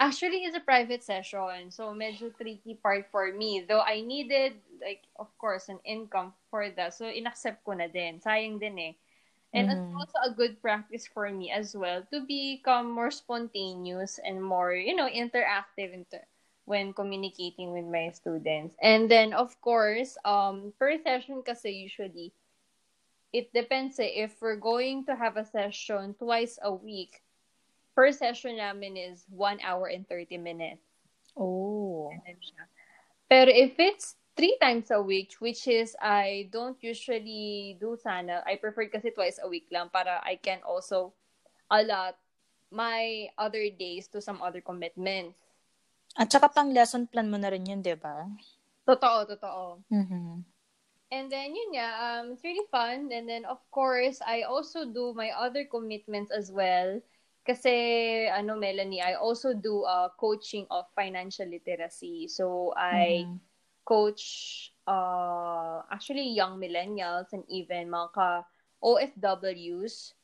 actually 0.00 0.44
it's 0.44 0.56
a 0.56 0.60
private 0.60 1.02
session. 1.02 1.70
So 1.70 1.94
medyo 1.94 2.34
tricky 2.36 2.74
part 2.82 3.06
for 3.10 3.32
me. 3.32 3.64
Though 3.66 3.80
I 3.82 4.02
needed, 4.02 4.58
like, 4.82 5.06
of 5.16 5.30
course, 5.38 5.68
an 5.68 5.78
income 5.84 6.34
for 6.50 6.68
that. 6.70 6.94
So 6.94 7.06
inaccept 7.06 7.62
ko 7.64 7.72
na 7.78 7.86
din. 7.86 8.18
Sayang 8.20 8.58
din 8.58 8.78
eh. 8.78 8.94
And 9.54 9.70
it's 9.70 9.86
Mhm. 9.86 9.94
also 9.94 10.18
a 10.26 10.34
good 10.34 10.60
practice 10.60 11.06
for 11.06 11.30
me 11.30 11.50
as 11.52 11.76
well 11.76 12.02
to 12.10 12.24
become 12.26 12.90
more 12.90 13.10
spontaneous 13.12 14.18
and 14.18 14.42
more, 14.42 14.74
you 14.74 14.96
know, 14.96 15.08
interactive 15.08 15.92
inter- 15.94 16.26
when 16.64 16.92
communicating 16.92 17.70
with 17.72 17.84
my 17.86 18.10
students. 18.10 18.74
And 18.82 19.10
then, 19.10 19.32
of 19.32 19.54
course, 19.60 20.16
um, 20.24 20.72
per 20.80 20.96
session 21.04 21.42
kasi 21.44 21.70
usually, 21.86 22.32
it 23.32 23.52
depends 23.52 23.98
eh, 23.98 24.28
if 24.28 24.36
we're 24.40 24.60
going 24.60 25.04
to 25.08 25.16
have 25.16 25.36
a 25.36 25.44
session 25.44 26.14
twice 26.20 26.58
a 26.62 26.72
week, 26.72 27.24
per 27.96 28.12
session 28.12 28.56
namin 28.56 28.96
is 28.96 29.24
1 29.32 29.60
hour 29.64 29.88
and 29.88 30.08
30 30.08 30.38
minutes. 30.38 30.84
Oh. 31.36 32.12
Pero 33.28 33.48
if 33.48 33.80
it's 33.80 34.16
three 34.36 34.56
times 34.60 34.92
a 34.92 35.00
week, 35.00 35.32
which 35.40 35.64
is 35.68 35.96
I 36.00 36.48
don't 36.52 36.76
usually 36.84 37.76
do 37.80 37.96
sana, 37.96 38.44
I 38.44 38.56
prefer 38.60 38.88
kasi 38.88 39.12
twice 39.12 39.40
a 39.40 39.48
week 39.48 39.68
lang 39.72 39.88
para 39.88 40.20
I 40.20 40.36
can 40.36 40.60
also 40.64 41.16
allot 41.72 42.16
my 42.72 43.28
other 43.36 43.68
days 43.72 44.08
to 44.12 44.20
some 44.20 44.40
other 44.44 44.60
commitments. 44.60 45.36
At 46.16 46.28
saka 46.28 46.52
pang 46.52 46.72
lesson 46.76 47.08
plan 47.08 47.32
mo 47.32 47.40
na 47.40 47.48
rin 47.48 47.64
yun, 47.64 47.80
di 47.80 47.96
ba? 47.96 48.28
Totoo, 48.84 49.24
totoo. 49.24 49.80
Mhm. 49.88 50.44
And 51.12 51.28
then, 51.28 51.52
yun 51.52 51.76
nga, 51.76 51.88
um, 52.00 52.32
it's 52.32 52.40
really 52.40 52.64
fun. 52.72 53.12
And 53.12 53.28
then, 53.28 53.44
of 53.44 53.60
course, 53.68 54.24
I 54.24 54.48
also 54.48 54.88
do 54.88 55.12
my 55.12 55.28
other 55.36 55.68
commitments 55.68 56.32
as 56.32 56.48
well. 56.48 57.04
Kasi, 57.44 58.32
ano, 58.32 58.56
Melanie, 58.56 59.04
I 59.04 59.20
also 59.20 59.52
do 59.52 59.84
uh, 59.84 60.08
coaching 60.16 60.64
of 60.72 60.88
financial 60.96 61.44
literacy. 61.44 62.32
So, 62.32 62.72
I 62.80 63.28
Mhm. 63.28 63.44
coach 63.84 64.24
uh, 64.88 65.84
actually 65.92 66.32
young 66.32 66.56
millennials 66.56 67.34
and 67.36 67.44
even 67.50 67.92
mga 67.92 68.08
ka 68.16 68.28
OFWs 68.80 70.14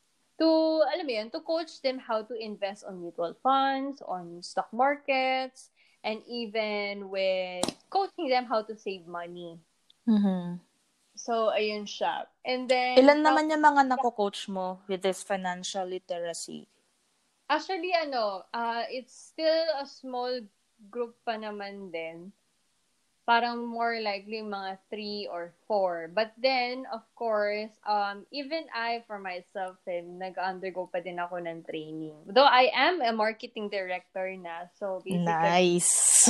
to, 0.41 0.49
alam 0.89 1.05
mo 1.05 1.12
yun, 1.12 1.29
to 1.35 1.43
coach 1.45 1.83
them 1.85 1.99
how 2.01 2.23
to 2.25 2.33
invest 2.39 2.89
on 2.89 3.03
mutual 3.03 3.37
funds, 3.45 4.01
on 4.09 4.41
stock 4.41 4.73
markets, 4.73 5.69
and 6.01 6.23
even 6.25 7.11
with 7.12 7.67
coaching 7.91 8.31
them 8.33 8.47
how 8.49 8.62
to 8.62 8.73
save 8.73 9.05
money. 9.05 9.59
Mhm. 10.09 10.62
So, 11.19 11.51
ayun 11.51 11.83
siya. 11.83 12.31
And 12.47 12.71
then, 12.71 12.95
Ilan 13.03 13.27
naman 13.27 13.51
yung 13.51 13.67
mga 13.67 13.91
nako-coach 13.91 14.47
mo 14.47 14.79
with 14.87 15.03
this 15.03 15.27
financial 15.27 15.83
literacy? 15.83 16.71
Actually, 17.51 17.91
ano, 17.91 18.47
uh, 18.55 18.87
it's 18.87 19.35
still 19.35 19.67
a 19.75 19.83
small 19.83 20.31
group 20.87 21.19
pa 21.27 21.35
naman 21.35 21.91
din. 21.91 22.31
Parang 23.27 23.61
more 23.67 24.01
likely 24.01 24.41
mga 24.41 24.79
three 24.89 25.29
or 25.29 25.53
four. 25.67 26.09
But 26.09 26.33
then, 26.41 26.87
of 26.89 27.05
course, 27.13 27.75
um, 27.85 28.25
even 28.33 28.65
I, 28.73 29.05
for 29.05 29.19
myself, 29.19 29.77
eh, 29.85 30.01
nag-undergo 30.01 30.89
pa 30.89 31.03
din 31.03 31.19
ako 31.21 31.43
ng 31.43 31.67
training. 31.67 32.17
Though 32.31 32.49
I 32.49 32.73
am 32.73 33.03
a 33.05 33.13
marketing 33.13 33.69
director 33.69 34.33
na, 34.39 34.71
so 34.79 35.05
basically, 35.05 35.29
Nice. 35.29 36.25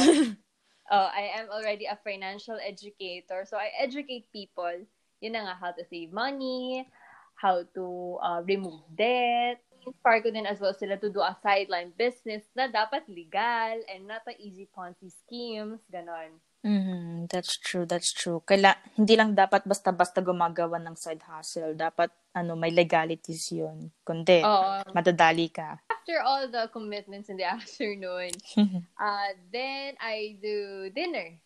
Uh, 0.91 1.11
I 1.13 1.33
am 1.39 1.49
already 1.51 1.87
a 1.87 1.99
financial 2.03 2.59
educator. 2.61 3.45
So 3.49 3.57
I 3.57 3.71
educate 3.79 4.33
people. 4.33 4.85
Yun 5.21 5.33
na 5.33 5.47
nga, 5.47 5.55
how 5.59 5.73
to 5.73 5.85
save 5.87 6.13
money, 6.13 6.87
how 7.35 7.65
to 7.75 8.19
uh, 8.23 8.41
remove 8.47 8.81
debt. 8.95 9.61
Inspire 9.87 10.21
ko 10.21 10.29
din 10.31 10.45
as 10.47 10.61
well 10.61 10.75
sila 10.75 11.01
to 11.01 11.09
do 11.09 11.23
a 11.23 11.37
sideline 11.41 11.95
business 11.97 12.45
na 12.53 12.69
dapat 12.69 13.09
legal 13.09 13.81
and 13.89 14.05
not 14.05 14.23
a 14.29 14.35
easy 14.37 14.69
Ponzi 14.69 15.09
schemes, 15.09 15.81
ganon. 15.89 16.39
Mhm, 16.65 17.31
That's 17.31 17.55
true, 17.63 17.87
that's 17.87 18.11
true. 18.11 18.43
Kaila, 18.43 18.75
hindi 18.99 19.15
lang 19.15 19.33
dapat 19.39 19.63
basta-basta 19.63 20.19
gumagawa 20.19 20.83
ng 20.83 20.99
side 20.99 21.23
hustle. 21.23 21.79
Dapat, 21.79 22.11
ano, 22.35 22.59
may 22.59 22.75
legalities 22.75 23.55
yun. 23.55 23.95
Kundi, 24.03 24.43
Oo. 24.43 24.83
madadali 24.91 25.49
ka. 25.55 25.79
after 26.09 26.25
all 26.25 26.49
the 26.49 26.69
commitments 26.73 27.29
in 27.29 27.37
the 27.37 27.45
afternoon, 27.57 28.33
uh, 29.01 29.31
then 29.53 29.93
I 30.01 30.41
do 30.41 30.89
dinner 30.89 31.37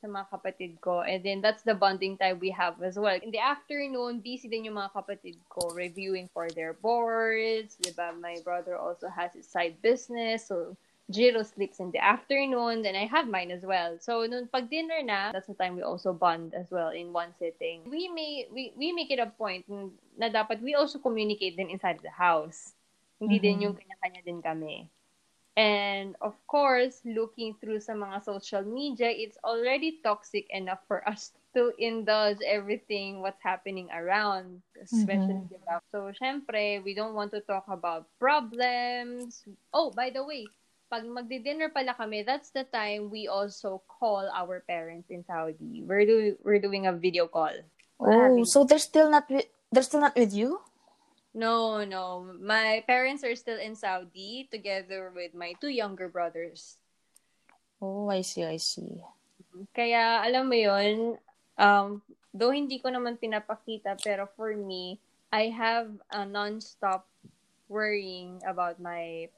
sa 0.00 0.06
mga 0.06 0.26
kapatid 0.30 0.72
ko. 0.82 1.02
And 1.02 1.22
then 1.22 1.42
that's 1.42 1.62
the 1.62 1.74
bonding 1.74 2.18
time 2.18 2.38
we 2.38 2.50
have 2.50 2.78
as 2.82 2.98
well. 2.98 3.18
In 3.18 3.30
the 3.30 3.42
afternoon, 3.42 4.22
busy 4.22 4.46
din 4.46 4.66
yung 4.70 4.78
mga 4.78 4.94
kapatid 4.94 5.38
ko 5.50 5.70
reviewing 5.74 6.30
for 6.30 6.50
their 6.50 6.74
boards. 6.74 7.78
Diba? 7.82 8.14
My 8.14 8.38
brother 8.42 8.78
also 8.78 9.10
has 9.10 9.34
his 9.34 9.46
side 9.46 9.78
business. 9.82 10.46
So, 10.46 10.74
Jiro 11.10 11.42
sleeps 11.42 11.80
in 11.80 11.90
the 11.90 11.98
afternoon. 12.02 12.84
and 12.86 12.96
I 12.96 13.06
have 13.06 13.28
mine 13.28 13.50
as 13.50 13.64
well. 13.66 13.98
So, 14.00 14.24
nung 14.26 14.46
pag 14.48 14.70
dinner 14.70 15.02
na, 15.02 15.32
that's 15.32 15.46
the 15.48 15.54
time 15.54 15.76
we 15.76 15.82
also 15.82 16.12
bond 16.12 16.54
as 16.54 16.70
well 16.70 16.90
in 16.90 17.12
one 17.12 17.34
sitting. 17.38 17.82
We 17.88 18.08
may 18.08 18.46
we, 18.52 18.72
we 18.76 18.92
make 18.92 19.10
it 19.10 19.18
a 19.18 19.26
point 19.26 19.66
na 20.16 20.28
dapat 20.28 20.62
we 20.62 20.74
also 20.74 20.98
communicate 20.98 21.56
din 21.56 21.70
inside 21.70 22.00
the 22.02 22.10
house. 22.12 22.72
Hindi 23.20 23.38
din 23.38 23.58
Mhm. 23.58 23.62
yung 23.68 23.74
kanya-kanya 23.76 24.22
din 24.24 24.40
kami. 24.42 24.88
And 25.56 26.16
of 26.24 26.32
course, 26.48 27.04
looking 27.04 27.54
through 27.60 27.80
sa 27.84 27.92
mga 27.92 28.24
social 28.24 28.64
media, 28.64 29.12
it's 29.12 29.36
already 29.44 30.00
toxic 30.00 30.48
enough 30.48 30.80
for 30.88 31.04
us 31.04 31.36
to 31.52 31.76
indulge 31.76 32.40
everything 32.40 33.20
what's 33.20 33.42
happening 33.44 33.92
around, 33.92 34.64
especially 34.80 35.44
Mhm. 35.44 35.52
diba? 35.52 35.76
So, 35.92 36.08
syempre, 36.16 36.80
we 36.80 36.96
don't 36.96 37.12
want 37.12 37.36
to 37.36 37.44
talk 37.44 37.68
about 37.68 38.08
problems. 38.16 39.44
Oh, 39.76 39.92
by 39.92 40.08
the 40.08 40.24
way, 40.24 40.48
pag 40.92 41.08
magdi-dinner 41.08 41.72
pala 41.72 41.96
kami, 41.96 42.20
that's 42.20 42.52
the 42.52 42.68
time 42.68 43.08
we 43.08 43.24
also 43.24 43.80
call 43.88 44.28
our 44.28 44.60
parents 44.68 45.08
in 45.08 45.24
Saudi. 45.24 45.80
We're 45.80 46.04
do 46.04 46.36
we're 46.44 46.60
doing 46.60 46.84
a 46.84 46.92
video 46.92 47.24
call. 47.32 47.56
We're 47.96 48.12
Oh, 48.12 48.20
having- 48.28 48.44
so 48.44 48.68
they're 48.68 48.76
still 48.76 49.08
not 49.08 49.24
with, 49.32 49.48
they're 49.72 49.88
still 49.88 50.04
not 50.04 50.12
with 50.12 50.36
you? 50.36 50.60
No, 51.32 51.80
no. 51.88 52.28
My 52.36 52.84
parents 52.84 53.24
are 53.24 53.32
still 53.40 53.56
in 53.56 53.72
Saudi 53.72 54.52
together 54.52 55.08
with 55.16 55.32
my 55.32 55.56
two 55.56 55.72
younger 55.72 56.12
brothers. 56.12 56.76
Oh, 57.80 58.12
I 58.12 58.20
see, 58.20 58.44
I 58.44 58.60
see. 58.60 59.00
Kaya, 59.72 60.20
alam 60.28 60.52
mo 60.52 60.56
yun, 60.60 61.16
um, 61.56 62.04
though 62.36 62.52
hindi 62.52 62.84
ko 62.84 62.92
naman 62.92 63.16
pinapakita, 63.16 63.96
pero 63.96 64.28
for 64.36 64.52
me, 64.52 65.00
I 65.32 65.48
have 65.48 65.88
a 66.12 66.28
non-stop 66.28 67.08
worrying 67.72 68.44
about 68.44 68.76
my 68.76 69.32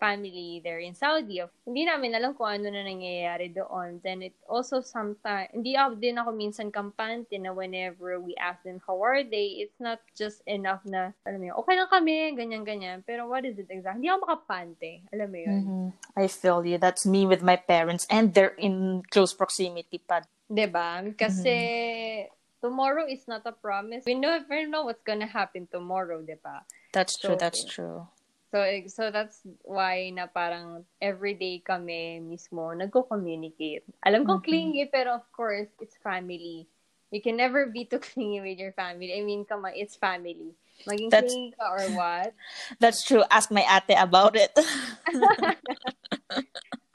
family 0.00 0.64
there 0.64 0.80
in 0.80 0.96
Saudi. 0.96 1.44
Hindi 1.68 1.84
namin 1.84 2.16
alam 2.16 2.32
kung 2.32 2.48
ano 2.48 2.72
na 2.72 2.80
nangyayari 2.80 3.52
doon. 3.52 4.00
Then 4.00 4.24
it 4.24 4.34
also 4.48 4.80
sometimes, 4.80 5.52
hindi 5.52 5.76
ako 5.76 6.00
din 6.00 6.16
ako 6.16 6.30
minsan 6.32 6.72
kampante 6.72 7.36
na 7.36 7.52
whenever 7.52 8.16
we 8.16 8.32
ask 8.40 8.64
them 8.64 8.80
how 8.88 8.96
are 9.04 9.20
they, 9.20 9.60
it's 9.60 9.76
not 9.76 10.00
just 10.16 10.40
enough 10.48 10.80
na, 10.88 11.12
alam 11.28 11.38
mo 11.38 11.52
yun, 11.52 11.56
okay 11.60 11.74
lang 11.76 11.90
kami, 11.92 12.32
ganyan-ganyan. 12.32 13.04
Pero 13.04 13.28
what 13.28 13.44
is 13.44 13.60
it 13.60 13.68
exactly? 13.68 14.00
Hindi 14.00 14.08
ako 14.08 14.20
makapante. 14.24 15.04
Alam 15.12 15.28
mo 15.28 15.38
yun? 15.38 15.60
Mm-hmm. 15.60 15.86
I 16.16 16.26
feel 16.26 16.64
you. 16.64 16.80
That's 16.80 17.04
me 17.04 17.28
with 17.28 17.44
my 17.44 17.60
parents 17.60 18.08
and 18.08 18.32
they're 18.32 18.56
in 18.56 19.04
close 19.12 19.36
proximity 19.36 20.00
pa. 20.00 20.24
'Di 20.50 20.66
ba? 20.66 21.04
Kasi 21.14 21.54
mm-hmm. 21.54 22.58
tomorrow 22.58 23.06
is 23.06 23.22
not 23.30 23.46
a 23.46 23.54
promise. 23.54 24.02
We 24.02 24.18
never 24.18 24.66
know 24.66 24.88
what's 24.88 25.04
gonna 25.06 25.30
happen 25.30 25.70
tomorrow, 25.70 26.24
'di 26.24 26.42
ba? 26.42 26.66
That's 26.90 27.14
true, 27.14 27.38
so, 27.38 27.40
that's 27.40 27.62
true. 27.68 28.10
So, 28.50 28.66
so 28.90 29.14
that's 29.14 29.46
why 29.62 30.10
na 30.10 30.26
parang 30.26 30.82
everyday 30.98 31.62
kami 31.62 32.18
mismo 32.18 32.74
nagko-communicate. 32.74 33.86
Alam 34.02 34.26
ko 34.26 34.38
mm-hmm. 34.38 34.46
clingy, 34.46 34.84
pero 34.90 35.14
of 35.14 35.26
course, 35.30 35.70
it's 35.78 35.94
family. 36.02 36.66
You 37.14 37.22
can 37.22 37.38
never 37.38 37.70
be 37.70 37.86
too 37.86 38.02
clingy 38.06 38.42
with 38.42 38.58
your 38.58 38.74
family. 38.74 39.14
I 39.14 39.22
mean, 39.22 39.46
come 39.46 39.70
on, 39.70 39.78
it's 39.78 39.94
family. 39.94 40.58
Maging 40.82 41.14
that's, 41.14 41.30
clingy 41.30 41.54
ka 41.54 41.66
or 41.70 41.86
what? 41.94 42.32
That's 42.80 43.04
true. 43.04 43.22
Ask 43.28 43.52
my 43.52 43.60
ate 43.68 44.00
about 44.00 44.32
it. 44.32 44.48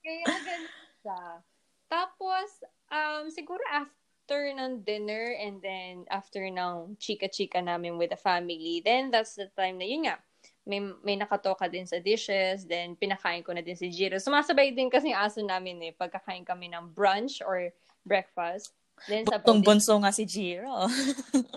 Kaya 0.02 0.26
ganun 0.26 0.74
siya. 1.06 1.46
Tapos, 1.86 2.50
um, 2.89 3.30
siguro 3.30 3.62
after 3.70 4.50
ng 4.50 4.82
dinner 4.82 5.38
and 5.38 5.62
then 5.62 6.10
after 6.10 6.41
ng 6.50 6.98
chika-chika 6.98 7.62
namin 7.62 8.02
with 8.02 8.10
the 8.10 8.18
family, 8.18 8.82
then 8.82 9.13
that's 9.13 9.38
the 9.38 9.54
time 9.54 9.78
na 9.78 9.86
yun 9.86 10.10
nga, 10.10 10.18
may, 10.65 10.82
may 11.06 11.15
nakatoka 11.15 11.69
din 11.69 11.86
sa 11.86 12.01
dishes, 12.01 12.65
then 12.65 12.97
pinakain 12.97 13.45
ko 13.45 13.54
na 13.54 13.62
din 13.62 13.78
si 13.78 13.93
Jiro. 13.93 14.17
Sumasabay 14.17 14.73
din 14.73 14.89
kasi 14.89 15.13
yung 15.13 15.21
aso 15.21 15.39
namin 15.45 15.78
eh, 15.86 15.93
pagkakain 15.93 16.41
kami 16.41 16.73
ng 16.73 16.89
brunch 16.91 17.39
or 17.45 17.69
breakfast. 18.01 18.73
Then 19.06 19.30
sa 19.30 19.38
Butong 19.38 19.62
bunso 19.62 19.93
nga 20.01 20.10
si 20.10 20.25
Jiro. 20.25 20.89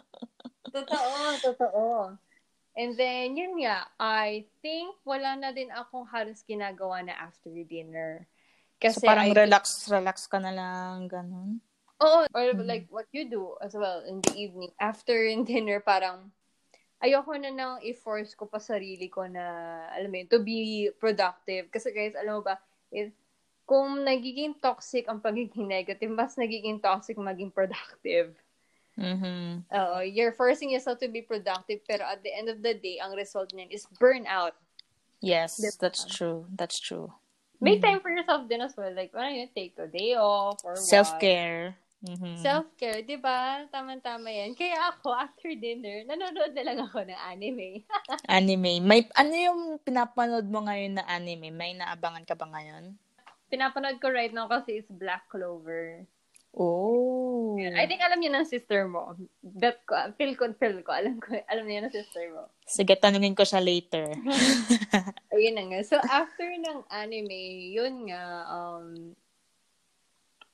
totoo, 0.77 1.17
totoo. 1.41 1.85
And 2.79 2.95
then, 2.95 3.35
yun 3.35 3.59
nga, 3.59 3.91
I 3.99 4.47
think 4.63 4.95
wala 5.03 5.35
na 5.35 5.51
din 5.51 5.73
akong 5.75 6.07
halos 6.07 6.47
ginagawa 6.47 7.03
na 7.03 7.17
after 7.17 7.51
dinner. 7.67 8.29
Kasi 8.79 9.03
so, 9.03 9.09
parang 9.09 9.33
I, 9.33 9.35
relax, 9.35 9.91
relax 9.91 10.31
ka 10.31 10.39
na 10.39 10.55
lang, 10.55 11.11
ganun? 11.11 11.59
Oo, 11.99 12.31
or 12.31 12.55
mm-hmm. 12.55 12.63
like 12.63 12.87
what 12.95 13.11
you 13.11 13.27
do 13.27 13.59
as 13.59 13.75
well 13.75 14.07
in 14.07 14.23
the 14.23 14.31
evening. 14.39 14.71
After 14.79 15.27
in 15.27 15.43
dinner, 15.49 15.83
parang 15.83 16.31
ayoko 16.99 17.35
na 17.39 17.51
nang 17.55 17.79
i-force 17.83 18.35
ko 18.35 18.47
pa 18.47 18.59
sarili 18.59 19.07
ko 19.07 19.27
na, 19.27 19.45
alam 19.95 20.11
mo 20.11 20.17
yun, 20.19 20.29
to 20.31 20.43
be 20.43 20.91
productive. 20.99 21.71
Kasi 21.71 21.95
guys, 21.95 22.19
alam 22.19 22.39
mo 22.39 22.43
ba, 22.43 22.59
if, 22.91 23.15
kung 23.69 24.03
nagiging 24.03 24.57
toxic 24.59 25.07
ang 25.07 25.21
pagiging 25.21 25.69
negative, 25.69 26.11
mas 26.11 26.35
nagiging 26.35 26.81
toxic 26.81 27.21
maging 27.21 27.53
productive. 27.53 28.33
Mm-hmm. 28.99 29.63
Uh, 29.71 30.03
you're 30.03 30.35
forcing 30.35 30.75
yourself 30.75 30.99
to 30.99 31.07
be 31.07 31.23
productive, 31.23 31.79
pero 31.87 32.03
at 32.03 32.25
the 32.25 32.35
end 32.35 32.49
of 32.49 32.65
the 32.65 32.75
day, 32.75 32.99
ang 32.99 33.15
result 33.15 33.53
niyan 33.55 33.71
is 33.71 33.87
burnout. 34.01 34.59
Yes, 35.21 35.61
diba? 35.61 35.79
that's 35.79 36.03
true. 36.03 36.47
That's 36.57 36.81
true. 36.81 37.13
Make 37.61 37.83
mm-hmm. 37.83 37.99
time 37.99 38.01
for 38.01 38.11
yourself 38.11 38.49
din 38.49 38.63
as 38.63 38.75
well. 38.75 38.91
Like, 38.95 39.15
why 39.15 39.31
don't 39.31 39.39
you 39.39 39.51
take 39.55 39.75
a 39.79 39.87
day 39.87 40.15
off 40.15 40.63
or 40.65 40.75
Self-care. 40.75 41.75
What? 41.75 41.88
Mm-hmm. 41.99 42.39
Self-care, 42.39 43.03
di 43.03 43.19
ba? 43.19 43.67
Tama-tama 43.75 44.31
yan. 44.31 44.55
Kaya 44.55 44.95
ako, 44.95 45.11
after 45.11 45.51
dinner, 45.59 46.07
nanonood 46.07 46.55
na 46.55 46.63
lang 46.63 46.79
ako 46.79 47.03
ng 47.03 47.21
anime. 47.27 47.83
anime. 48.31 48.79
May, 48.79 49.03
ano 49.19 49.35
yung 49.35 49.61
pinapanood 49.83 50.47
mo 50.47 50.63
ngayon 50.63 51.03
na 51.03 51.05
anime? 51.11 51.51
May 51.51 51.75
naabangan 51.75 52.23
ka 52.23 52.39
ba 52.39 52.47
ngayon? 52.47 52.95
Pinapanood 53.51 53.99
ko 53.99 54.15
right 54.15 54.31
now 54.31 54.47
kasi 54.47 54.79
it's 54.79 54.93
Black 54.95 55.27
Clover. 55.27 56.07
Oh. 56.55 57.59
I 57.59 57.85
think 57.91 58.01
alam 58.01 58.23
niya 58.23 58.35
ng 58.35 58.47
sister 58.47 58.87
mo. 58.87 59.19
That 59.43 59.83
ko, 59.85 59.99
feel 60.15 60.39
ko, 60.39 60.55
feel 60.55 60.81
ko. 60.87 60.95
Alam 60.95 61.19
ko, 61.19 61.35
alam 61.51 61.67
niya 61.67 61.83
ng 61.83 61.93
sister 61.93 62.31
mo. 62.31 62.47
Sige, 62.63 62.95
tanungin 62.95 63.35
ko 63.35 63.43
siya 63.43 63.59
later. 63.59 64.15
Ayun 65.35 65.55
na 65.59 65.65
nga. 65.67 65.81
So, 65.83 65.99
after 65.99 66.47
ng 66.47 66.87
anime, 66.89 67.75
yun 67.75 68.07
nga, 68.09 68.23
um, 68.49 69.19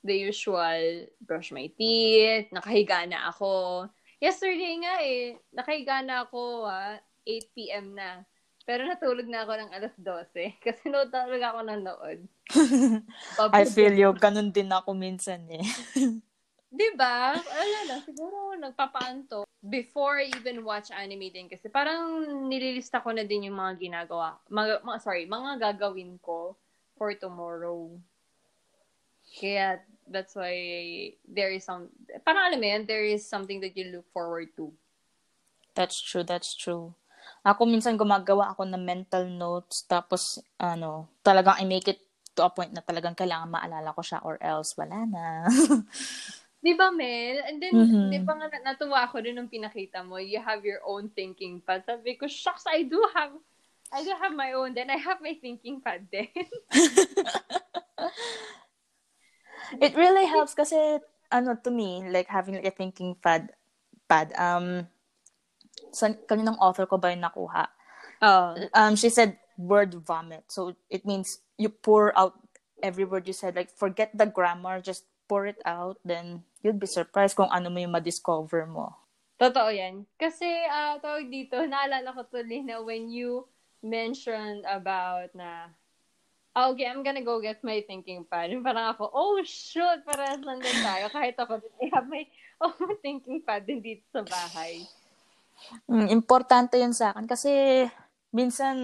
the 0.05 0.13
usual, 0.29 1.09
brush 1.19 1.49
my 1.49 1.65
teeth, 1.73 2.53
nakahiga 2.53 3.09
na 3.09 3.33
ako. 3.33 3.85
Yesterday 4.21 4.73
nga 4.85 4.95
eh, 5.01 5.35
nakahiga 5.51 6.05
na 6.05 6.23
ako 6.23 6.69
ah, 6.69 7.01
8 7.25 7.57
p.m. 7.57 7.97
na. 7.97 8.21
Pero 8.65 8.85
natulog 8.85 9.29
na 9.29 9.45
ako 9.45 9.53
ng 9.61 9.71
alas 9.73 9.93
12 9.97 10.57
kasi 10.65 10.89
talaga 11.09 11.53
ako 11.53 11.61
ng 11.65 11.81
nood. 11.81 12.19
I 13.57 13.65
feel 13.65 13.93
you. 13.93 14.13
Ganun 14.17 14.53
din 14.53 14.69
ako 14.69 14.93
minsan 14.93 15.45
eh. 15.49 15.65
diba? 16.75 17.39
Wala 17.39 17.79
lang. 17.87 18.01
Siguro 18.03 18.53
nagpapaanto. 18.59 19.47
Before 19.65 20.21
I 20.21 20.29
even 20.29 20.61
watch 20.61 20.93
anime 20.93 21.33
din 21.33 21.49
kasi 21.49 21.71
parang 21.71 22.21
nililista 22.45 23.01
ko 23.01 23.09
na 23.15 23.25
din 23.25 23.49
yung 23.49 23.57
mga 23.57 23.81
ginagawa. 23.81 24.37
Mga, 24.51 24.85
mga, 24.85 24.99
sorry, 25.01 25.25
mga 25.25 25.57
gagawin 25.57 26.21
ko 26.21 26.53
for 26.99 27.15
tomorrow. 27.17 27.89
Kaya 29.25 29.81
that's 30.09 30.37
why 30.37 30.53
there 31.25 31.51
is 31.51 31.65
some 31.65 31.89
parang 32.23 32.53
alam 32.53 32.59
mo 32.61 32.67
yan, 32.67 32.83
there 32.85 33.05
is 33.05 33.25
something 33.25 33.59
that 33.61 33.73
you 33.77 33.91
look 33.91 34.07
forward 34.13 34.49
to. 34.55 34.71
That's 35.75 35.99
true, 35.99 36.23
that's 36.23 36.55
true. 36.55 36.95
Ako 37.45 37.65
minsan 37.65 37.97
gumagawa 37.97 38.53
ako 38.53 38.65
ng 38.69 38.81
mental 38.85 39.25
notes 39.25 39.85
tapos 39.85 40.41
ano, 40.61 41.09
talagang 41.25 41.57
I 41.57 41.65
make 41.65 41.89
it 41.89 42.01
to 42.37 42.45
a 42.45 42.51
point 42.51 42.73
na 42.75 42.83
talagang 42.83 43.17
kailangan 43.17 43.49
maalala 43.49 43.95
ko 43.95 44.01
siya 44.03 44.21
or 44.21 44.37
else 44.41 44.75
wala 44.77 45.07
na. 45.07 45.25
'Di 46.65 46.73
ba, 46.73 46.89
Mel? 46.89 47.45
And 47.45 47.61
then, 47.61 47.73
mm-hmm. 47.77 48.09
'di 48.09 48.19
ba 48.25 48.33
nga 48.41 48.49
natuwa 48.65 49.05
ako 49.05 49.21
din 49.21 49.37
nung 49.37 49.53
pinakita 49.53 50.01
mo, 50.01 50.17
you 50.17 50.41
have 50.41 50.65
your 50.65 50.81
own 50.81 51.13
thinking 51.13 51.61
pad. 51.61 51.85
Sabi 51.85 52.17
ko, 52.17 52.25
shucks, 52.25 52.65
I 52.65 52.81
do 52.89 52.97
have 53.13 53.37
I 53.93 54.01
do 54.01 54.09
have 54.17 54.33
my 54.33 54.57
own. 54.57 54.73
Then 54.73 54.89
I 54.89 54.97
have 54.97 55.21
my 55.21 55.37
thinking 55.37 55.77
pad 55.77 56.09
din. 56.09 56.33
it 59.81 59.93
really 59.95 60.25
helps 60.25 60.53
kasi 60.53 60.99
ano 61.31 61.57
to 61.57 61.71
me 61.71 62.05
like 62.09 62.27
having 62.27 62.55
like 62.55 62.69
a 62.69 62.75
thinking 62.75 63.15
pad 63.19 63.51
pad. 64.07 64.31
Um 64.37 64.87
sa 65.91 66.11
kaninang 66.27 66.59
author 66.59 66.85
ko 66.85 66.97
ba 66.97 67.11
yung 67.11 67.23
nakuha? 67.23 67.67
Oh. 68.23 68.55
um 68.73 68.95
she 68.95 69.09
said 69.09 69.37
word 69.57 69.95
vomit. 69.95 70.47
So 70.47 70.75
it 70.89 71.03
means 71.03 71.39
you 71.57 71.69
pour 71.69 72.15
out 72.17 72.35
every 72.83 73.03
word 73.03 73.27
you 73.27 73.35
said. 73.35 73.55
Like 73.55 73.71
forget 73.71 74.11
the 74.15 74.27
grammar 74.27 74.79
just 74.79 75.07
pour 75.25 75.49
it 75.49 75.57
out 75.65 75.97
then 76.05 76.45
you'd 76.61 76.81
be 76.81 76.89
surprised 76.89 77.37
kung 77.37 77.49
ano 77.49 77.69
mo 77.69 77.77
yung 77.81 77.93
ma-discover 77.93 78.65
mo. 78.65 78.93
Totoo 79.35 79.67
yan. 79.67 80.07
Kasi, 80.15 80.47
uh, 80.47 80.95
tawag 81.03 81.27
dito, 81.27 81.59
naalala 81.67 82.15
ko 82.15 82.23
tuloy 82.25 82.63
na 82.63 82.79
when 82.79 83.11
you 83.11 83.43
mentioned 83.83 84.63
about 84.65 85.29
na 85.35 85.69
okay, 86.55 86.87
I'm 86.87 87.03
gonna 87.03 87.21
go 87.21 87.43
get 87.43 87.59
my 87.61 87.83
thinking 87.83 88.23
pad. 88.23 88.55
Yung 88.55 88.63
parang 88.63 88.95
ako, 88.95 89.11
oh 89.11 89.35
shoot, 89.43 89.99
parehas 90.07 90.39
lang 90.39 90.63
din 90.63 90.79
tayo. 90.79 91.11
Kahit 91.11 91.35
ako, 91.35 91.59
I 91.83 91.91
have 91.91 92.07
my 92.07 92.23
own 92.63 92.95
thinking 93.03 93.43
pad 93.43 93.67
din 93.67 93.83
dito 93.83 94.07
sa 94.15 94.23
bahay. 94.23 94.87
Mm, 95.91 96.11
importante 96.11 96.79
yun 96.79 96.95
sa 96.95 97.11
akin 97.11 97.27
kasi 97.27 97.83
minsan 98.35 98.75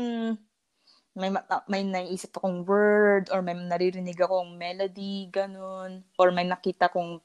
may 1.11 1.27
may 1.67 1.83
naisip 1.83 2.39
akong 2.39 2.63
word 2.63 3.27
or 3.35 3.43
may 3.43 3.55
naririnig 3.55 4.19
akong 4.19 4.55
melody, 4.55 5.27
ganun. 5.27 6.03
Or 6.15 6.31
may 6.31 6.47
nakita 6.47 6.87
kong 6.87 7.19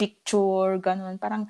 picture, 0.00 0.80
ganun. 0.80 1.20
Parang, 1.20 1.44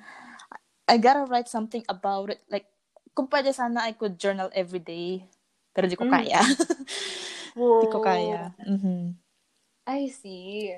I 0.87 0.99
gotta 0.99 1.23
write 1.27 1.47
something 1.47 1.83
about 1.87 2.35
it. 2.35 2.43
Like, 2.51 2.67
kung 3.15 3.31
pwede 3.31 3.55
sana 3.55 3.87
I 3.87 3.95
could 3.95 4.19
journal 4.19 4.51
every 4.51 4.83
day. 4.83 5.23
Pero 5.71 5.87
di 5.87 5.95
ko 5.95 6.03
mm. 6.03 6.11
kaya. 6.11 6.39
Hindi 7.55 7.87
ko 7.89 7.99
kaya. 8.03 8.53
Mm-hmm. 8.61 9.01
I 9.89 9.99
see. 10.13 10.77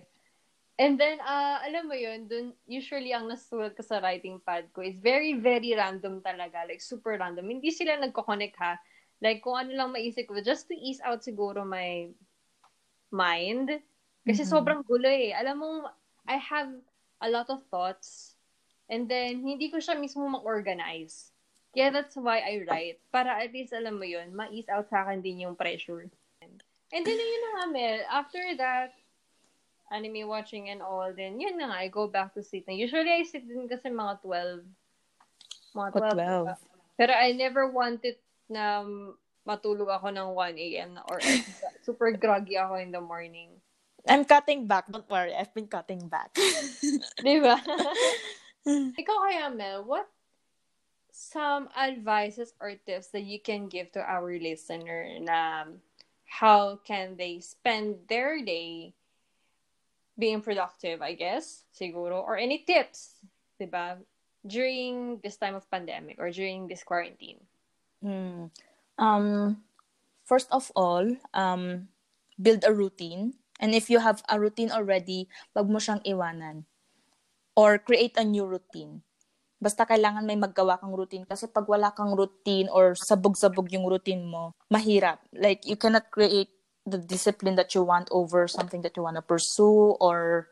And 0.81 0.97
then, 0.97 1.21
uh, 1.21 1.61
alam 1.61 1.91
mo 1.91 1.93
yun, 1.93 2.25
dun, 2.25 2.57
usually 2.65 3.13
ang 3.13 3.29
nasulat 3.29 3.77
ko 3.77 3.85
sa 3.85 4.01
writing 4.01 4.41
pad 4.41 4.65
ko 4.73 4.81
is 4.81 4.97
very, 4.97 5.37
very 5.37 5.77
random 5.77 6.25
talaga. 6.25 6.65
Like, 6.65 6.81
super 6.81 7.21
random. 7.21 7.45
Hindi 7.45 7.69
sila 7.69 8.01
nagko-connect 8.01 8.57
ha. 8.57 8.81
Like, 9.21 9.45
kung 9.45 9.61
ano 9.61 9.77
lang 9.77 9.93
maisip 9.93 10.25
ko, 10.25 10.41
just 10.41 10.65
to 10.71 10.73
ease 10.73 10.97
out 11.05 11.21
siguro 11.21 11.61
my 11.61 12.09
mind. 13.13 13.69
Kasi 14.25 14.41
mm-hmm. 14.41 14.53
sobrang 14.57 14.81
gulo 14.81 15.05
eh. 15.05 15.37
Alam 15.37 15.55
mo, 15.61 15.69
I 16.25 16.41
have 16.41 16.73
a 17.21 17.29
lot 17.29 17.53
of 17.53 17.61
thoughts. 17.69 18.33
And 18.89 19.05
then, 19.05 19.45
hindi 19.45 19.69
ko 19.69 19.77
siya 19.77 19.99
mismo 19.99 20.25
ma-organize. 20.25 21.29
Kaya 21.77 21.93
that's 21.93 22.17
why 22.17 22.41
I 22.41 22.65
write. 22.65 22.99
Para 23.13 23.37
at 23.37 23.53
least, 23.53 23.71
alam 23.77 24.01
mo 24.01 24.07
yun, 24.07 24.33
ma-ease 24.33 24.67
out 24.73 24.89
sa 24.89 25.05
akin 25.05 25.21
din 25.21 25.45
yung 25.45 25.53
pressure. 25.53 26.09
And 26.91 27.07
then, 27.07 27.15
yun 27.15 27.41
na 27.41 27.51
nga, 27.55 27.65
Mel. 27.71 27.99
After 28.11 28.43
that, 28.59 28.91
anime 29.91 30.27
watching 30.27 30.69
and 30.69 30.83
all, 30.83 31.11
then 31.15 31.39
yun 31.39 31.57
na 31.57 31.71
nga, 31.71 31.83
I 31.83 31.87
go 31.87 32.07
back 32.07 32.35
to 32.35 32.43
sleep. 32.43 32.67
Usually, 32.67 33.11
I 33.11 33.23
sleep 33.23 33.47
din 33.47 33.67
kasi 33.67 33.91
mga 33.91 34.19
12. 34.23 34.63
Mga 35.75 35.89
12. 35.95 36.51
12. 36.51 36.99
Pero 36.99 37.13
I 37.15 37.31
never 37.31 37.71
wanted 37.71 38.19
na 38.51 38.83
matulog 39.47 39.89
ako 39.89 40.11
ng 40.11 40.27
1 40.35 40.57
a.m. 40.59 40.91
or 41.09 41.17
super 41.85 42.11
groggy 42.13 42.59
ako 42.59 42.77
in 42.77 42.91
the 42.91 43.01
morning. 43.01 43.49
I'm 44.07 44.25
cutting 44.25 44.65
back. 44.65 44.89
Don't 44.89 45.07
worry. 45.09 45.33
I've 45.33 45.53
been 45.53 45.69
cutting 45.69 46.09
back. 46.09 46.33
Di 47.25 47.37
ba? 47.37 47.57
Ikaw 49.01 49.17
kaya, 49.29 49.49
Mel, 49.53 49.85
what 49.85 50.09
some 51.11 51.69
advices 51.77 52.53
or 52.57 52.73
tips 52.87 53.13
that 53.13 53.25
you 53.25 53.37
can 53.37 53.67
give 53.67 53.91
to 53.93 54.01
our 54.01 54.31
listener 54.39 55.05
na 55.21 55.65
how 56.31 56.79
can 56.87 57.19
they 57.19 57.43
spend 57.43 58.07
their 58.07 58.39
day 58.39 58.95
being 60.15 60.39
productive, 60.39 61.03
I 61.03 61.11
guess, 61.11 61.67
siguro, 61.75 62.23
or 62.23 62.39
any 62.39 62.63
tips, 62.63 63.19
diba, 63.59 63.99
during 64.47 65.19
this 65.19 65.35
time 65.35 65.59
of 65.59 65.67
pandemic 65.67 66.15
or 66.23 66.31
during 66.31 66.71
this 66.71 66.87
quarantine? 66.87 67.43
Hmm. 67.99 68.47
Um, 68.97 69.59
first 70.23 70.47
of 70.55 70.71
all, 70.73 71.03
um, 71.35 71.91
build 72.39 72.63
a 72.63 72.71
routine. 72.71 73.35
And 73.59 73.75
if 73.75 73.91
you 73.91 73.99
have 73.99 74.23
a 74.31 74.39
routine 74.39 74.71
already, 74.71 75.27
wag 75.51 75.67
mo 75.67 75.83
siyang 75.83 76.01
iwanan. 76.07 76.63
Or 77.59 77.77
create 77.77 78.15
a 78.15 78.23
new 78.23 78.47
routine. 78.47 79.03
Basta 79.61 79.85
kailangan 79.85 80.25
may 80.25 80.33
maggawa 80.33 80.81
kang 80.81 80.97
routine 80.97 81.21
kasi 81.29 81.45
pag 81.45 81.69
wala 81.69 81.93
kang 81.93 82.17
routine 82.17 82.65
or 82.73 82.97
sabog-sabog 82.97 83.69
yung 83.69 83.85
routine 83.85 84.25
mo, 84.25 84.57
mahirap. 84.73 85.21
Like 85.37 85.61
you 85.69 85.77
cannot 85.77 86.09
create 86.09 86.49
the 86.89 86.97
discipline 86.97 87.53
that 87.61 87.77
you 87.77 87.85
want 87.85 88.09
over 88.09 88.49
something 88.49 88.81
that 88.81 88.97
you 88.97 89.05
want 89.05 89.21
to 89.21 89.21
pursue 89.21 89.93
or 90.01 90.49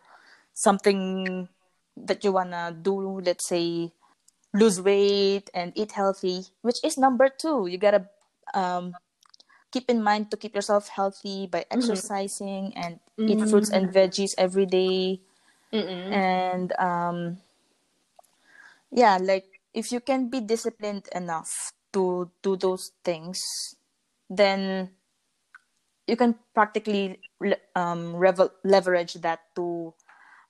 something 0.53 1.49
that 1.97 2.21
you 2.21 2.31
want 2.31 2.53
to 2.53 2.69
do, 2.69 3.17
let's 3.25 3.49
say 3.49 3.89
lose 4.53 4.81
weight 4.81 5.49
and 5.53 5.73
eat 5.73 5.91
healthy, 5.97 6.45
which 6.61 6.77
is 6.85 6.97
number 6.97 7.29
2. 7.29 7.65
You 7.65 7.77
got 7.81 7.97
to 7.97 8.03
um 8.53 8.93
keep 9.71 9.89
in 9.89 10.01
mind 10.01 10.31
to 10.31 10.37
keep 10.37 10.53
yourself 10.53 10.89
healthy 10.89 11.47
by 11.47 11.65
mm-hmm. 11.65 11.77
exercising 11.77 12.73
mm-hmm. 12.73 12.81
and 12.81 12.93
eat 13.17 13.37
mm-hmm. 13.37 13.49
fruits 13.49 13.69
and 13.69 13.89
veggies 13.89 14.33
every 14.37 14.65
day. 14.65 15.21
and 16.09 16.73
um 16.81 17.37
yeah, 18.91 19.17
like 19.21 19.45
if 19.73 19.91
you 19.91 19.99
can 19.99 20.29
be 20.29 20.41
disciplined 20.41 21.07
enough 21.13 21.73
to 21.93 22.31
do 22.41 22.55
those 22.55 22.91
things, 23.03 23.39
then 24.29 24.89
you 26.07 26.15
can 26.15 26.35
practically 26.53 27.21
um, 27.75 28.15
revel- 28.15 28.53
leverage 28.63 29.13
that 29.21 29.41
to 29.55 29.93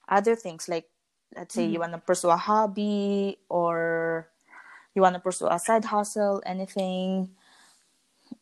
other 0.08 0.34
things. 0.36 0.68
Like, 0.68 0.88
let's 1.36 1.54
say 1.54 1.64
mm-hmm. 1.64 1.72
you 1.72 1.80
want 1.80 1.92
to 1.92 1.98
pursue 1.98 2.30
a 2.30 2.36
hobby 2.36 3.38
or 3.48 4.28
you 4.94 5.02
want 5.02 5.14
to 5.14 5.20
pursue 5.20 5.48
a 5.48 5.58
side 5.58 5.84
hustle, 5.84 6.42
anything. 6.46 7.30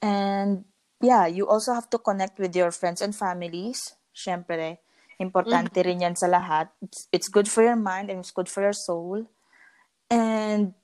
And 0.00 0.64
yeah, 1.02 1.26
you 1.26 1.48
also 1.48 1.74
have 1.74 1.90
to 1.90 1.98
connect 1.98 2.38
with 2.38 2.54
your 2.54 2.70
friends 2.70 3.02
and 3.02 3.14
families. 3.14 3.94
Syempre, 4.14 4.78
importante 5.20 5.78
mm-hmm. 5.78 5.88
rin 5.88 6.00
yan 6.00 6.16
sa 6.16 6.26
lahat. 6.26 6.70
It's, 6.82 7.08
it's 7.12 7.28
good 7.28 7.48
for 7.48 7.62
your 7.62 7.76
mind 7.76 8.10
and 8.10 8.20
it's 8.20 8.30
good 8.30 8.48
for 8.48 8.62
your 8.62 8.72
soul. 8.74 9.26
And 10.10 10.74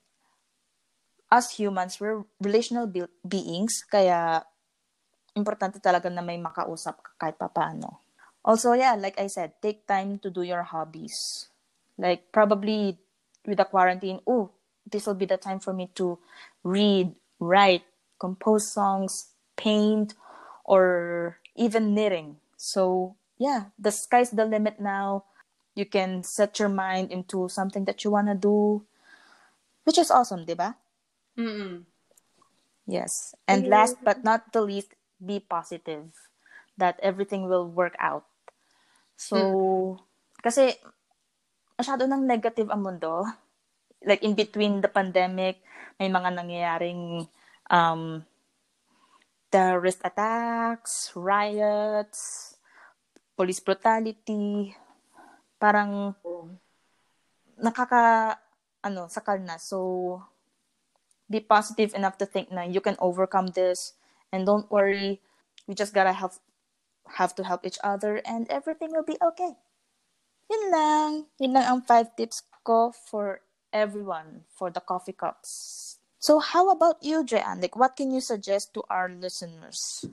as 1.30 1.50
humans, 1.50 1.98
we're 1.98 2.22
relational 2.40 2.86
be- 2.86 3.10
beings, 3.26 3.82
kaya 3.88 4.44
importante 5.34 5.82
talaga 5.82 6.06
na 6.12 6.22
may 6.22 6.38
makausap 6.38 7.02
ka 7.02 7.10
kahit 7.18 7.34
papaano. 7.34 7.98
Also, 8.44 8.76
yeah, 8.76 8.94
like 8.94 9.18
I 9.18 9.26
said, 9.26 9.58
take 9.58 9.88
time 9.88 10.20
to 10.20 10.30
do 10.30 10.44
your 10.46 10.62
hobbies. 10.62 11.48
Like, 11.98 12.30
probably 12.30 12.98
with 13.46 13.58
the 13.58 13.64
quarantine, 13.64 14.20
oh, 14.28 14.52
this 14.86 15.06
will 15.06 15.18
be 15.18 15.26
the 15.26 15.40
time 15.40 15.58
for 15.58 15.72
me 15.72 15.90
to 15.96 16.18
read, 16.62 17.16
write, 17.40 17.82
compose 18.20 18.70
songs, 18.70 19.32
paint, 19.56 20.14
or 20.64 21.40
even 21.56 21.94
knitting. 21.94 22.36
So, 22.56 23.16
yeah, 23.38 23.72
the 23.78 23.90
sky's 23.90 24.30
the 24.30 24.44
limit 24.44 24.78
now. 24.78 25.24
You 25.74 25.86
can 25.86 26.22
set 26.22 26.60
your 26.60 26.68
mind 26.68 27.10
into 27.10 27.48
something 27.48 27.84
that 27.86 28.04
you 28.04 28.12
want 28.12 28.28
to 28.28 28.34
do 28.34 28.84
which 29.84 30.00
is 30.00 30.10
awesome, 30.10 30.44
diba? 30.44 30.74
Mm-mm. 31.38 31.84
Yes. 32.84 33.34
And 33.48 33.68
last 33.68 33.96
but 34.04 34.24
not 34.24 34.52
the 34.52 34.60
least, 34.60 34.92
be 35.24 35.40
positive 35.40 36.12
that 36.76 36.98
everything 37.00 37.48
will 37.48 37.64
work 37.64 37.96
out. 37.96 38.26
So, 39.16 39.36
mm. 39.36 39.92
kasi 40.42 40.76
masyado 41.78 42.04
nang 42.04 42.26
negative 42.26 42.68
ang 42.68 42.82
mundo. 42.82 43.24
Like 44.04 44.20
in 44.20 44.36
between 44.36 44.84
the 44.84 44.90
pandemic, 44.90 45.64
may 45.96 46.12
mga 46.12 46.28
nangyayaring 46.36 47.24
um, 47.72 48.20
terrorist 49.48 50.04
attacks, 50.04 51.14
riots, 51.16 52.52
police 53.32 53.64
brutality. 53.64 54.76
Parang 55.56 56.12
oh. 56.20 56.52
nakaka 57.56 58.36
ano, 58.84 59.08
sakal 59.08 59.40
na. 59.40 59.56
So, 59.56 60.22
be 61.30 61.40
positive 61.40 61.94
enough 61.94 62.18
to 62.18 62.26
think 62.26 62.52
na 62.52 62.62
you 62.62 62.80
can 62.80 62.96
overcome 63.00 63.48
this 63.56 63.94
and 64.32 64.46
don't 64.46 64.70
worry. 64.70 65.20
We 65.66 65.74
just 65.74 65.94
gotta 65.94 66.12
help, 66.12 66.32
have 67.16 67.34
to 67.36 67.44
help 67.44 67.64
each 67.64 67.78
other 67.82 68.20
and 68.24 68.46
everything 68.50 68.92
will 68.92 69.06
be 69.06 69.16
okay. 69.22 69.56
Yun 70.50 70.64
lang. 70.70 71.10
Yun 71.40 71.52
lang 71.54 71.64
ang 71.64 71.80
five 71.82 72.12
tips 72.16 72.42
ko 72.64 72.92
for 72.92 73.40
everyone 73.72 74.44
for 74.52 74.70
the 74.70 74.80
coffee 74.80 75.16
cups. 75.16 75.98
So 76.18 76.38
how 76.40 76.70
about 76.70 77.02
you, 77.04 77.24
Jean? 77.24 77.60
Like, 77.60 77.76
what 77.76 77.96
can 77.96 78.12
you 78.12 78.20
suggest 78.20 78.72
to 78.74 78.82
our 78.88 79.08
listeners 79.08 80.04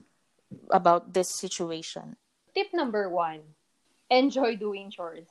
about 0.70 1.14
this 1.14 1.28
situation? 1.28 2.16
Tip 2.54 2.68
number 2.74 3.08
one, 3.08 3.56
enjoy 4.10 4.56
doing 4.56 4.90
chores. 4.90 5.28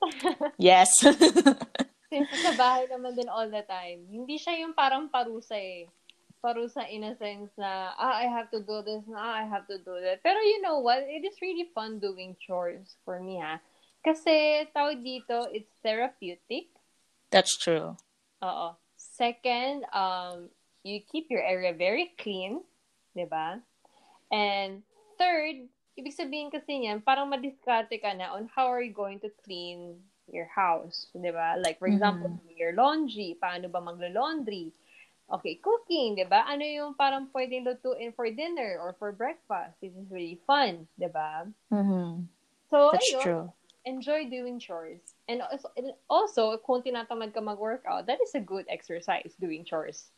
yes. 0.58 0.94
Since 2.10 2.30
sa 2.42 2.52
bahay 2.58 2.90
naman 2.90 3.14
din 3.14 3.30
all 3.30 3.46
the 3.46 3.62
time. 3.62 4.04
Hindi 4.10 4.34
siya 4.34 4.58
yung 4.58 4.74
parang 4.74 5.06
parusa 5.06 5.54
eh. 5.54 5.86
Parusa 6.42 6.82
in 6.90 7.06
a 7.06 7.14
sense 7.14 7.54
na, 7.54 7.94
ah, 7.94 8.18
I 8.18 8.26
have 8.26 8.50
to 8.50 8.58
do 8.58 8.82
this, 8.82 9.06
na, 9.06 9.18
ah, 9.20 9.34
I 9.38 9.46
have 9.46 9.70
to 9.70 9.78
do 9.78 9.94
that. 10.02 10.18
Pero 10.26 10.42
you 10.42 10.58
know 10.58 10.82
what? 10.82 11.06
It 11.06 11.22
is 11.22 11.38
really 11.38 11.70
fun 11.70 12.02
doing 12.02 12.34
chores 12.42 12.98
for 13.06 13.22
me, 13.22 13.38
ha? 13.38 13.62
Kasi, 14.02 14.66
tawag 14.74 15.04
dito, 15.04 15.46
it's 15.54 15.70
therapeutic. 15.84 16.72
That's 17.30 17.54
true. 17.54 17.94
Oo. 18.42 18.68
Second, 18.96 19.84
um, 19.92 20.48
you 20.82 21.04
keep 21.04 21.28
your 21.30 21.44
area 21.44 21.76
very 21.76 22.16
clean. 22.16 22.64
di 23.14 23.26
ba? 23.26 23.58
And 24.30 24.82
third, 25.18 25.66
ibig 25.98 26.14
sabihin 26.14 26.48
kasi 26.48 26.80
niyan, 26.80 27.02
parang 27.02 27.28
madiskarte 27.28 27.98
ka 27.98 28.14
na 28.14 28.32
on 28.34 28.48
how 28.54 28.70
are 28.70 28.80
you 28.80 28.94
going 28.94 29.18
to 29.20 29.30
clean 29.42 30.00
your 30.32 30.48
house, 30.48 31.10
'di 31.12 31.30
ba? 31.30 31.58
Like 31.58 31.78
for 31.78 31.86
example, 31.90 32.30
mm-hmm. 32.30 32.56
your 32.56 32.72
laundry, 32.72 33.36
paano 33.36 33.70
ba 33.70 33.82
maglo-laundry? 33.82 34.72
Okay, 35.30 35.62
cooking, 35.62 36.18
'di 36.18 36.26
ba? 36.26 36.42
Ano 36.46 36.66
yung 36.66 36.98
parang 36.98 37.30
pwedeng 37.30 37.66
lutuin 37.66 38.10
for 38.14 38.26
dinner 38.30 38.78
or 38.82 38.98
for 38.98 39.14
breakfast? 39.14 39.78
This 39.78 39.94
is 39.94 40.10
really 40.10 40.42
fun, 40.46 40.90
'di 40.98 41.10
ba? 41.10 41.46
Mhm. 41.70 42.26
So, 42.70 42.94
That's 42.94 43.10
ayun, 43.10 43.22
true. 43.22 43.46
enjoy 43.82 44.30
doing 44.30 44.62
chores. 44.62 45.02
And 45.26 45.42
also, 45.42 45.74
and 45.74 45.90
also, 46.06 46.54
kung 46.62 46.86
tinatamad 46.86 47.34
ka 47.34 47.42
mag-workout, 47.42 48.06
that 48.06 48.22
is 48.22 48.30
a 48.38 48.42
good 48.42 48.62
exercise, 48.70 49.34
doing 49.42 49.66
chores. 49.66 50.14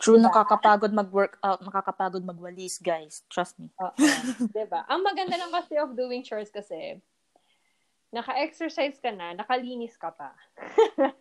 True, 0.00 0.16
diba? 0.16 0.32
nakakapagod 0.32 0.92
mag-workout, 0.92 1.60
nakakapagod 1.64 2.24
magwalis, 2.24 2.80
guys. 2.80 3.24
Trust 3.28 3.60
me. 3.60 3.68
Oo. 3.80 3.92
diba? 4.56 4.84
Ang 4.88 5.04
maganda 5.04 5.36
lang 5.36 5.52
kasi 5.52 5.76
of 5.76 5.96
doing 5.96 6.24
chores 6.24 6.52
kasi, 6.52 7.00
naka-exercise 8.12 9.00
ka 9.00 9.10
na, 9.10 9.32
nakalinis 9.32 9.96
ka 9.96 10.12
pa. 10.12 10.36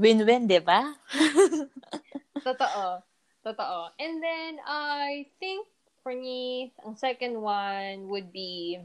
Win-win, 0.00 0.46
di 0.46 0.62
ba? 0.62 0.94
Totoo. 2.46 3.02
Totoo. 3.42 3.80
And 3.98 4.22
then, 4.22 4.62
I 4.62 5.26
think, 5.42 5.66
for 6.02 6.14
me, 6.14 6.70
ang 6.86 6.94
second 6.94 7.38
one 7.42 8.06
would 8.06 8.30
be, 8.30 8.78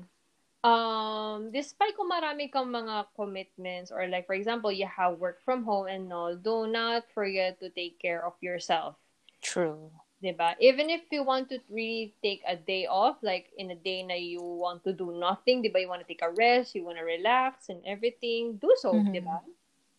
um, 0.65 1.53
despite 1.53 1.93
kung 1.93 2.09
marami 2.09 2.49
kang 2.49 2.69
mga 2.69 3.13
commitments, 3.13 3.93
or 3.93 4.09
like, 4.09 4.25
for 4.25 4.33
example, 4.33 4.73
you 4.73 4.89
have 4.89 5.21
work 5.21 5.41
from 5.45 5.61
home 5.61 5.85
and 5.85 6.09
all, 6.09 6.33
do 6.33 6.65
not 6.65 7.05
forget 7.13 7.61
to 7.61 7.69
take 7.69 8.01
care 8.01 8.25
of 8.25 8.33
yourself. 8.41 8.97
True. 9.41 9.89
Diba? 10.21 10.53
Even 10.61 10.93
if 10.93 11.01
you 11.09 11.23
want 11.25 11.49
to 11.49 11.57
really 11.65 12.13
take 12.21 12.45
a 12.45 12.55
day 12.55 12.85
off, 12.85 13.17
like 13.25 13.49
in 13.57 13.71
a 13.71 13.75
day 13.75 14.05
na 14.05 14.13
you 14.13 14.41
want 14.41 14.85
to 14.85 14.93
do 14.93 15.09
nothing, 15.17 15.65
diba? 15.65 15.81
You 15.81 15.89
want 15.89 16.05
to 16.05 16.07
take 16.07 16.21
a 16.21 16.29
rest, 16.29 16.75
you 16.75 16.85
want 16.85 17.01
to 17.01 17.03
relax 17.03 17.69
and 17.69 17.81
everything, 17.85 18.61
do 18.61 18.69
so, 18.77 18.93
mm-hmm. 18.93 19.17
diba? 19.17 19.41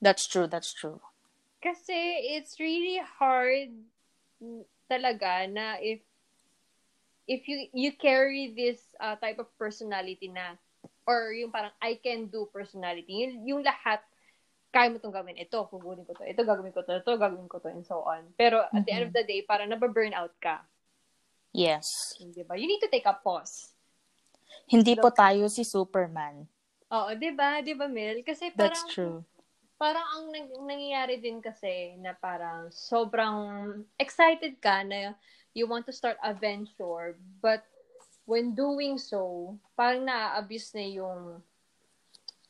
That's 0.01 0.31
true, 0.31 0.47
that's 0.47 0.73
true. 0.73 1.03
Kasi 1.59 2.39
it's 2.39 2.59
really 2.63 3.03
hard 3.19 3.75
talaga 4.91 5.47
na 5.51 5.79
if 5.83 6.03
if 7.27 7.47
you 7.47 7.67
you 7.71 7.91
carry 7.95 8.51
this 8.55 8.83
uh, 8.99 9.15
type 9.19 9.39
of 9.39 9.47
personality 9.59 10.27
na 10.31 10.59
or 11.07 11.35
yung 11.35 11.51
parang 11.51 11.75
I 11.83 11.99
can 11.99 12.31
do 12.31 12.47
personality, 12.51 13.27
yung, 13.27 13.43
yung 13.43 13.63
lahat 13.67 14.07
kaya 14.73 14.89
mo 14.89 14.97
itong 14.97 15.13
gawin, 15.13 15.37
ito, 15.37 15.69
kukunin 15.69 16.09
ko 16.09 16.17
to, 16.17 16.25
ito 16.25 16.41
gagawin 16.49 16.73
ko 16.73 16.81
to, 16.81 16.97
ito 16.97 17.13
gagawin 17.13 17.45
ko 17.45 17.61
to, 17.61 17.69
and 17.69 17.85
so 17.85 18.01
on. 18.09 18.25
Pero 18.41 18.65
at 18.65 18.73
mm-hmm. 18.73 18.85
the 18.89 18.93
end 18.93 19.05
of 19.05 19.13
mm-hmm. 19.13 19.21
the 19.21 19.25
day, 19.29 19.41
parang 19.45 19.69
nababurn 19.69 20.17
out 20.17 20.33
ka. 20.41 20.65
Yes. 21.53 22.17
Diba? 22.17 22.57
You 22.57 22.65
need 22.65 22.81
to 22.81 22.89
take 22.89 23.05
a 23.05 23.13
pause. 23.13 23.77
Hindi 24.65 24.97
po 24.97 25.13
tayo 25.13 25.45
si 25.53 25.69
Superman. 25.69 26.49
Oo, 26.89 27.13
di 27.13 27.29
ba? 27.37 27.61
Di 27.61 27.77
ba, 27.77 27.85
Mel? 27.85 28.25
Kasi 28.25 28.49
parang, 28.49 28.73
That's 28.73 28.89
true. 28.89 29.21
parang 29.77 30.07
ang 30.17 30.25
nang- 30.33 30.65
nangyayari 30.65 31.21
din 31.21 31.45
kasi 31.45 31.93
na 32.01 32.17
parang 32.17 32.73
sobrang 32.73 33.37
excited 34.01 34.57
ka 34.65 34.81
na 34.81 35.13
you 35.53 35.69
want 35.69 35.85
to 35.85 35.93
start 35.93 36.17
a 36.25 36.33
venture, 36.33 37.21
but 37.45 37.61
when 38.25 38.57
doing 38.57 38.97
so, 38.97 39.53
parang 39.77 40.09
na-abuse 40.09 40.73
na 40.73 40.85
yung 40.89 41.45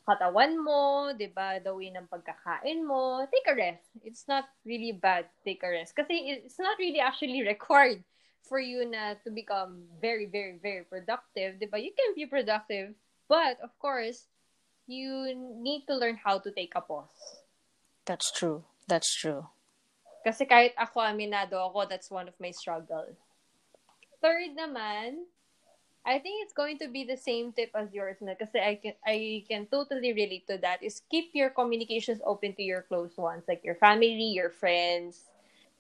katawan 0.02 0.58
mo, 0.58 1.12
'di 1.14 1.30
ba? 1.30 1.62
The 1.62 1.72
way 1.74 1.90
ng 1.94 2.10
pagkakain 2.10 2.82
mo. 2.82 3.22
Take 3.30 3.48
a 3.50 3.54
rest. 3.54 3.86
It's 4.02 4.26
not 4.26 4.50
really 4.66 4.92
bad. 4.92 5.30
Take 5.46 5.62
a 5.62 5.70
rest 5.70 5.94
kasi 5.94 6.42
it's 6.42 6.58
not 6.58 6.78
really 6.78 7.00
actually 7.00 7.42
required 7.52 8.02
for 8.42 8.58
you 8.58 8.82
na 8.84 9.14
to 9.22 9.30
become 9.30 9.86
very 10.02 10.26
very 10.26 10.58
very 10.58 10.82
productive, 10.84 11.58
'di 11.58 11.70
ba? 11.70 11.78
You 11.78 11.94
can 11.94 12.12
be 12.18 12.26
productive, 12.26 12.94
but 13.30 13.62
of 13.62 13.70
course, 13.78 14.26
you 14.90 15.32
need 15.62 15.86
to 15.86 15.94
learn 15.94 16.18
how 16.18 16.42
to 16.42 16.50
take 16.50 16.74
a 16.74 16.82
pause. 16.82 17.42
That's 18.04 18.34
true. 18.34 18.66
That's 18.90 19.14
true. 19.14 19.46
Kasi 20.22 20.46
kahit 20.46 20.74
ako 20.78 21.02
aminado 21.02 21.58
ako, 21.58 21.86
that's 21.86 22.10
one 22.10 22.30
of 22.30 22.34
my 22.38 22.54
struggle. 22.54 23.06
Third 24.22 24.54
naman, 24.54 25.26
I 26.02 26.18
think 26.18 26.42
it's 26.42 26.52
going 26.52 26.78
to 26.78 26.88
be 26.88 27.04
the 27.04 27.16
same 27.16 27.52
tip 27.52 27.70
as 27.74 27.94
yours 27.94 28.18
na 28.18 28.34
kasi 28.34 28.58
I 28.58 28.74
can 28.74 28.94
I 29.06 29.46
can 29.46 29.70
totally 29.70 30.10
relate 30.10 30.50
to 30.50 30.58
that 30.58 30.82
is 30.82 30.98
keep 31.06 31.30
your 31.30 31.54
communications 31.54 32.18
open 32.26 32.58
to 32.58 32.62
your 32.62 32.82
close 32.82 33.14
ones 33.14 33.46
like 33.46 33.62
your 33.62 33.78
family, 33.78 34.34
your 34.34 34.50
friends. 34.50 35.30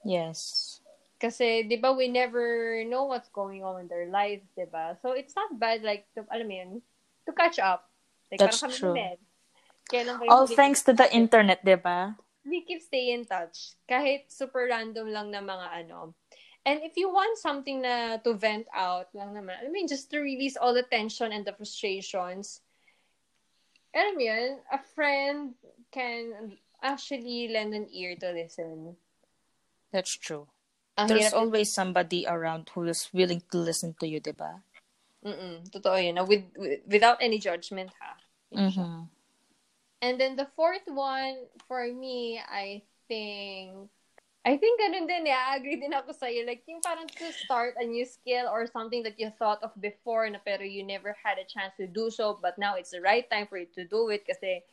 Yes. 0.06 0.78
Kasi 1.18 1.66
'di 1.66 1.82
ba 1.82 1.90
we 1.90 2.06
never 2.06 2.82
know 2.86 3.10
what's 3.10 3.30
going 3.34 3.66
on 3.66 3.82
in 3.82 3.88
their 3.90 4.06
lives, 4.06 4.46
'di 4.54 4.70
ba? 4.70 4.94
So 5.02 5.18
it's 5.18 5.34
not 5.34 5.58
bad 5.58 5.82
like 5.82 6.06
to, 6.14 6.22
alam 6.30 6.46
mo 6.46 6.54
yun, 6.54 6.72
to 7.26 7.34
catch 7.34 7.58
up. 7.58 7.90
Like 8.30 8.38
That's 8.38 8.62
true. 8.62 8.94
Ned. 8.94 9.18
Eh. 9.92 10.06
All 10.30 10.46
thanks 10.46 10.86
to 10.86 10.94
the 10.94 11.10
internet, 11.10 11.60
di 11.66 11.74
ba? 11.76 12.16
we 12.44 12.62
keep 12.62 12.82
stay 12.82 13.14
in 13.14 13.24
touch. 13.24 13.78
Kahit 13.86 14.30
super 14.30 14.66
random 14.66 15.10
lang 15.10 15.30
na 15.30 15.42
mga 15.42 15.86
ano. 15.86 16.14
And 16.64 16.80
if 16.82 16.94
you 16.96 17.10
want 17.10 17.38
something 17.38 17.82
na 17.82 18.18
to 18.22 18.34
vent 18.34 18.66
out 18.70 19.10
lang 19.14 19.34
naman, 19.34 19.58
I 19.58 19.68
mean, 19.68 19.88
just 19.88 20.10
to 20.10 20.22
release 20.22 20.56
all 20.56 20.74
the 20.74 20.86
tension 20.86 21.32
and 21.32 21.42
the 21.42 21.52
frustrations, 21.52 22.62
alam 23.90 24.14
mo 24.14 24.22
yun, 24.22 24.62
a 24.70 24.78
friend 24.78 25.58
can 25.90 26.54
actually 26.82 27.50
lend 27.50 27.74
an 27.74 27.90
ear 27.90 28.14
to 28.14 28.30
listen. 28.30 28.94
That's 29.90 30.14
true. 30.14 30.46
Ang 30.96 31.08
There's 31.08 31.34
always 31.34 31.72
somebody 31.72 32.26
around 32.28 32.70
who 32.74 32.84
is 32.86 33.08
willing 33.12 33.42
to 33.50 33.58
listen 33.58 33.94
to 33.98 34.06
you, 34.06 34.20
di 34.20 34.32
ba? 34.32 34.62
Mm-mm, 35.26 35.66
totoo 35.70 35.98
yun. 35.98 36.22
With, 36.26 36.46
with, 36.56 36.80
without 36.86 37.18
any 37.20 37.38
judgment, 37.38 37.90
ha? 38.00 38.14
Mm-hmm. 38.54 39.10
And 40.02 40.20
then 40.20 40.36
the 40.36 40.48
fourth 40.54 40.86
one, 40.86 41.46
for 41.66 41.86
me, 41.86 42.40
I 42.42 42.82
think, 43.08 43.88
I 44.42 44.58
think 44.58 44.74
ganun 44.82 45.06
din 45.06 45.30
eh. 45.30 45.38
I 45.38 45.54
agree 45.54 45.78
din 45.78 45.94
ako 45.94 46.10
sa'yo. 46.10 46.42
Like, 46.42 46.66
yung 46.66 46.82
parang 46.82 47.06
to 47.06 47.30
start 47.30 47.78
a 47.78 47.86
new 47.86 48.02
skill 48.02 48.50
or 48.50 48.66
something 48.66 49.06
that 49.06 49.14
you 49.14 49.30
thought 49.38 49.62
of 49.62 49.70
before 49.78 50.26
na 50.26 50.42
pero 50.42 50.66
you 50.66 50.82
never 50.82 51.14
had 51.14 51.38
a 51.38 51.46
chance 51.46 51.70
to 51.78 51.86
do 51.86 52.10
so, 52.10 52.34
but 52.42 52.58
now 52.58 52.74
it's 52.74 52.90
the 52.90 52.98
right 52.98 53.30
time 53.30 53.46
for 53.46 53.54
you 53.54 53.70
to 53.78 53.86
do 53.86 54.10
it 54.10 54.26
kasi 54.26 54.66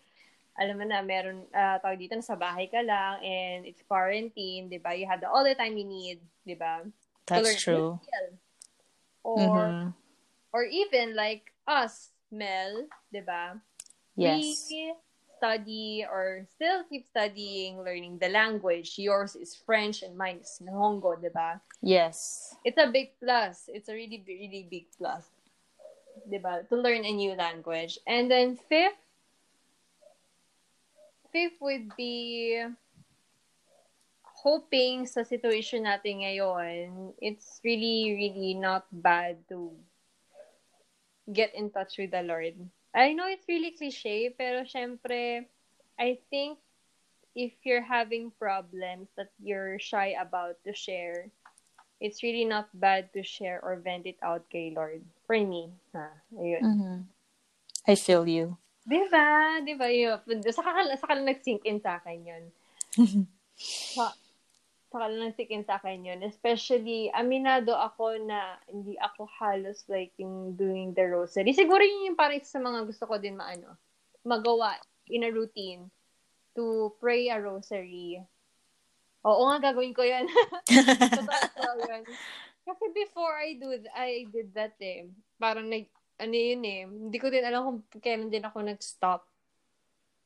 alam 0.57 0.81
mo 0.81 0.89
na, 0.89 1.05
meron, 1.05 1.45
uh, 1.53 1.77
tawag 1.85 2.01
dito, 2.01 2.17
sa 2.25 2.33
bahay 2.33 2.65
ka 2.65 2.81
lang 2.81 3.21
and 3.21 3.69
it's 3.69 3.85
quarantine, 3.85 4.67
di 4.73 4.81
ba? 4.81 4.97
You 4.97 5.05
have 5.05 5.21
the, 5.21 5.29
all 5.29 5.45
the 5.45 5.53
time 5.53 5.77
you 5.77 5.85
need, 5.85 6.19
di 6.43 6.57
ba? 6.57 6.81
To 7.29 7.37
learn 7.37 7.45
a 7.45 7.53
That's 7.53 7.61
true. 7.61 8.01
Or, 9.21 9.37
Mm-hmm. 9.45 9.93
or 10.49 10.63
even 10.65 11.13
like 11.13 11.53
us, 11.69 12.09
Mel, 12.33 12.89
di 13.13 13.21
ba? 13.21 13.61
Yes. 14.17 14.65
we 14.67 14.97
study 15.39 16.03
or 16.03 16.43
still 16.51 16.83
keep 16.91 17.07
studying, 17.07 17.79
learning 17.79 18.19
the 18.19 18.27
language. 18.27 18.99
Yours 18.99 19.39
is 19.39 19.55
French 19.55 20.03
and 20.03 20.19
mine 20.19 20.43
is 20.43 20.59
Nihongo, 20.59 21.15
diba? 21.15 21.63
Yes. 21.81 22.51
It's 22.67 22.77
a 22.77 22.91
big 22.91 23.15
plus. 23.23 23.71
It's 23.71 23.87
a 23.87 23.95
really, 23.95 24.19
really 24.27 24.67
big 24.69 24.91
plus. 24.99 25.23
Diba? 26.27 26.67
To 26.67 26.75
learn 26.75 27.07
a 27.07 27.13
new 27.15 27.33
language. 27.39 27.97
And 28.05 28.29
then 28.29 28.59
fifth, 28.67 28.99
fifth 31.31 31.55
would 31.63 31.95
be 31.95 32.67
hoping 34.43 35.07
sa 35.07 35.23
situation 35.23 35.83
natin 35.83 36.23
ngayon, 36.23 37.15
it's 37.19 37.59
really, 37.63 38.15
really 38.15 38.53
not 38.55 38.87
bad 38.91 39.39
to 39.47 39.71
get 41.31 41.55
in 41.55 41.71
touch 41.71 41.99
with 41.99 42.11
the 42.11 42.23
Lord. 42.23 42.55
I 42.93 43.13
know 43.13 43.27
it's 43.29 43.45
really 43.47 43.71
cliche, 43.71 44.33
pero 44.33 44.65
syempre, 44.65 45.45
I 45.99 46.17
think 46.29 46.57
if 47.35 47.53
you're 47.63 47.85
having 47.85 48.31
problems 48.39 49.07
that 49.15 49.29
you're 49.37 49.77
shy 49.77 50.17
about 50.17 50.57
to 50.65 50.73
share, 50.73 51.29
it's 52.01 52.23
really 52.23 52.45
not 52.45 52.67
bad 52.73 53.13
to 53.13 53.21
share 53.21 53.59
or 53.61 53.77
vent 53.77 54.07
it 54.07 54.17
out 54.23 54.49
kay 54.49 54.73
Lord. 54.75 55.03
For 55.27 55.37
me. 55.37 55.69
Ha, 55.93 56.09
ayun. 56.33 56.61
Mm-hmm. 56.63 56.97
I 57.87 57.95
feel 57.95 58.27
you. 58.27 58.57
Diba? 58.89 59.61
Diba 59.61 59.87
yun? 59.93 60.41
Saka, 60.49 60.73
ka- 60.73 60.97
saka 60.97 61.13
lang 61.13 61.29
nag-sink 61.29 61.61
in 61.65 61.77
sa 61.77 62.01
akin 62.01 62.25
yun. 62.25 62.43
Sa, 63.93 64.09
saka 64.89 65.05
lang 65.05 65.29
nag-sink 65.29 65.53
in 65.53 65.65
sa 65.65 65.77
akin 65.77 66.01
yun. 66.01 66.19
Especially, 66.25 67.13
aminado 67.13 67.77
ako 67.77 68.17
na 68.25 68.57
hindi 68.65 68.97
ako 68.97 69.29
halos 69.29 69.85
like 69.85 70.09
yung 70.17 70.57
doing 70.57 70.97
the 70.97 71.05
rosary. 71.05 71.53
Siguro 71.53 71.85
yun 71.85 72.13
yung 72.13 72.19
parang 72.19 72.41
sa 72.41 72.57
mga 72.57 72.89
gusto 72.89 73.05
ko 73.05 73.21
din 73.21 73.37
maano, 73.37 73.77
magawa 74.25 74.73
in 75.09 75.25
a 75.25 75.31
routine 75.31 75.89
to 76.57 76.89
pray 76.97 77.29
a 77.29 77.37
rosary. 77.37 78.17
Oo 79.21 79.41
nga, 79.53 79.69
gagawin 79.69 79.93
ko 79.93 80.01
totoo 81.21 81.73
yun. 81.85 82.03
Kasi 82.65 82.83
before 82.93 83.33
I 83.37 83.57
do, 83.57 83.77
I 83.93 84.25
did 84.29 84.53
that 84.57 84.77
eh. 84.81 85.05
Parang 85.37 85.69
nag, 85.69 85.85
ano 86.17 86.33
yun 86.33 86.61
eh, 86.65 86.81
hindi 86.89 87.17
ko 87.21 87.29
din 87.29 87.45
alam 87.45 87.61
kung 87.65 88.01
kailan 88.01 88.33
din 88.33 88.45
ako 88.45 88.65
nag-stop. 88.65 89.21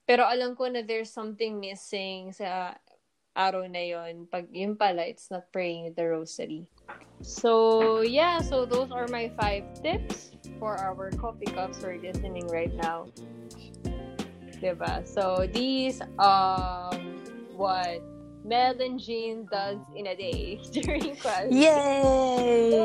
Pero 0.03 0.23
alam 0.27 0.55
ko 0.55 0.67
na 0.67 0.83
there's 0.83 1.11
something 1.11 1.59
missing 1.59 2.31
sa 2.35 2.75
araw 3.35 3.65
na 3.69 3.81
yon. 3.81 4.27
Pag 4.29 4.49
yun 4.53 4.75
pala, 4.77 5.03
it's 5.03 5.29
not 5.29 5.49
praying 5.51 5.93
the 5.97 6.05
rosary. 6.07 6.65
So, 7.21 8.01
yeah. 8.01 8.41
So, 8.41 8.65
those 8.65 8.91
are 8.91 9.07
my 9.07 9.31
five 9.39 9.63
tips 9.81 10.31
for 10.59 10.77
our 10.77 11.11
coffee 11.17 11.49
cups 11.49 11.81
who 11.81 11.93
are 11.93 11.99
listening 11.99 12.47
right 12.47 12.73
now. 12.73 13.07
Diba? 14.61 15.03
So, 15.07 15.47
these, 15.51 16.01
um, 16.19 17.21
what 17.55 18.01
Mel 18.45 18.75
and 18.79 18.99
Jean 18.99 19.47
does 19.51 19.77
in 19.95 20.07
a 20.07 20.15
day 20.15 20.59
during 20.71 21.15
class. 21.15 21.47
Yay! 21.49 22.75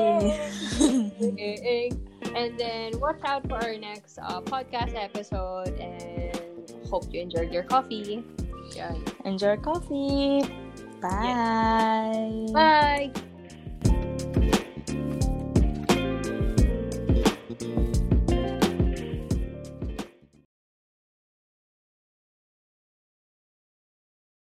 and 2.34 2.58
then 2.58 2.98
watch 3.00 3.20
out 3.24 3.48
for 3.48 3.56
our 3.56 3.76
next 3.76 4.18
uh, 4.22 4.40
podcast 4.42 4.94
episode 4.94 5.74
and 5.78 6.38
hope 6.88 7.12
you 7.12 7.20
enjoyed 7.20 7.52
your 7.52 7.64
coffee. 7.64 8.24
Yeah. 8.74 8.94
Enjoy 9.24 9.56
coffee. 9.56 10.42
Bye. 11.00 11.24
Yeah. 11.24 12.52
Bye. 12.52 13.12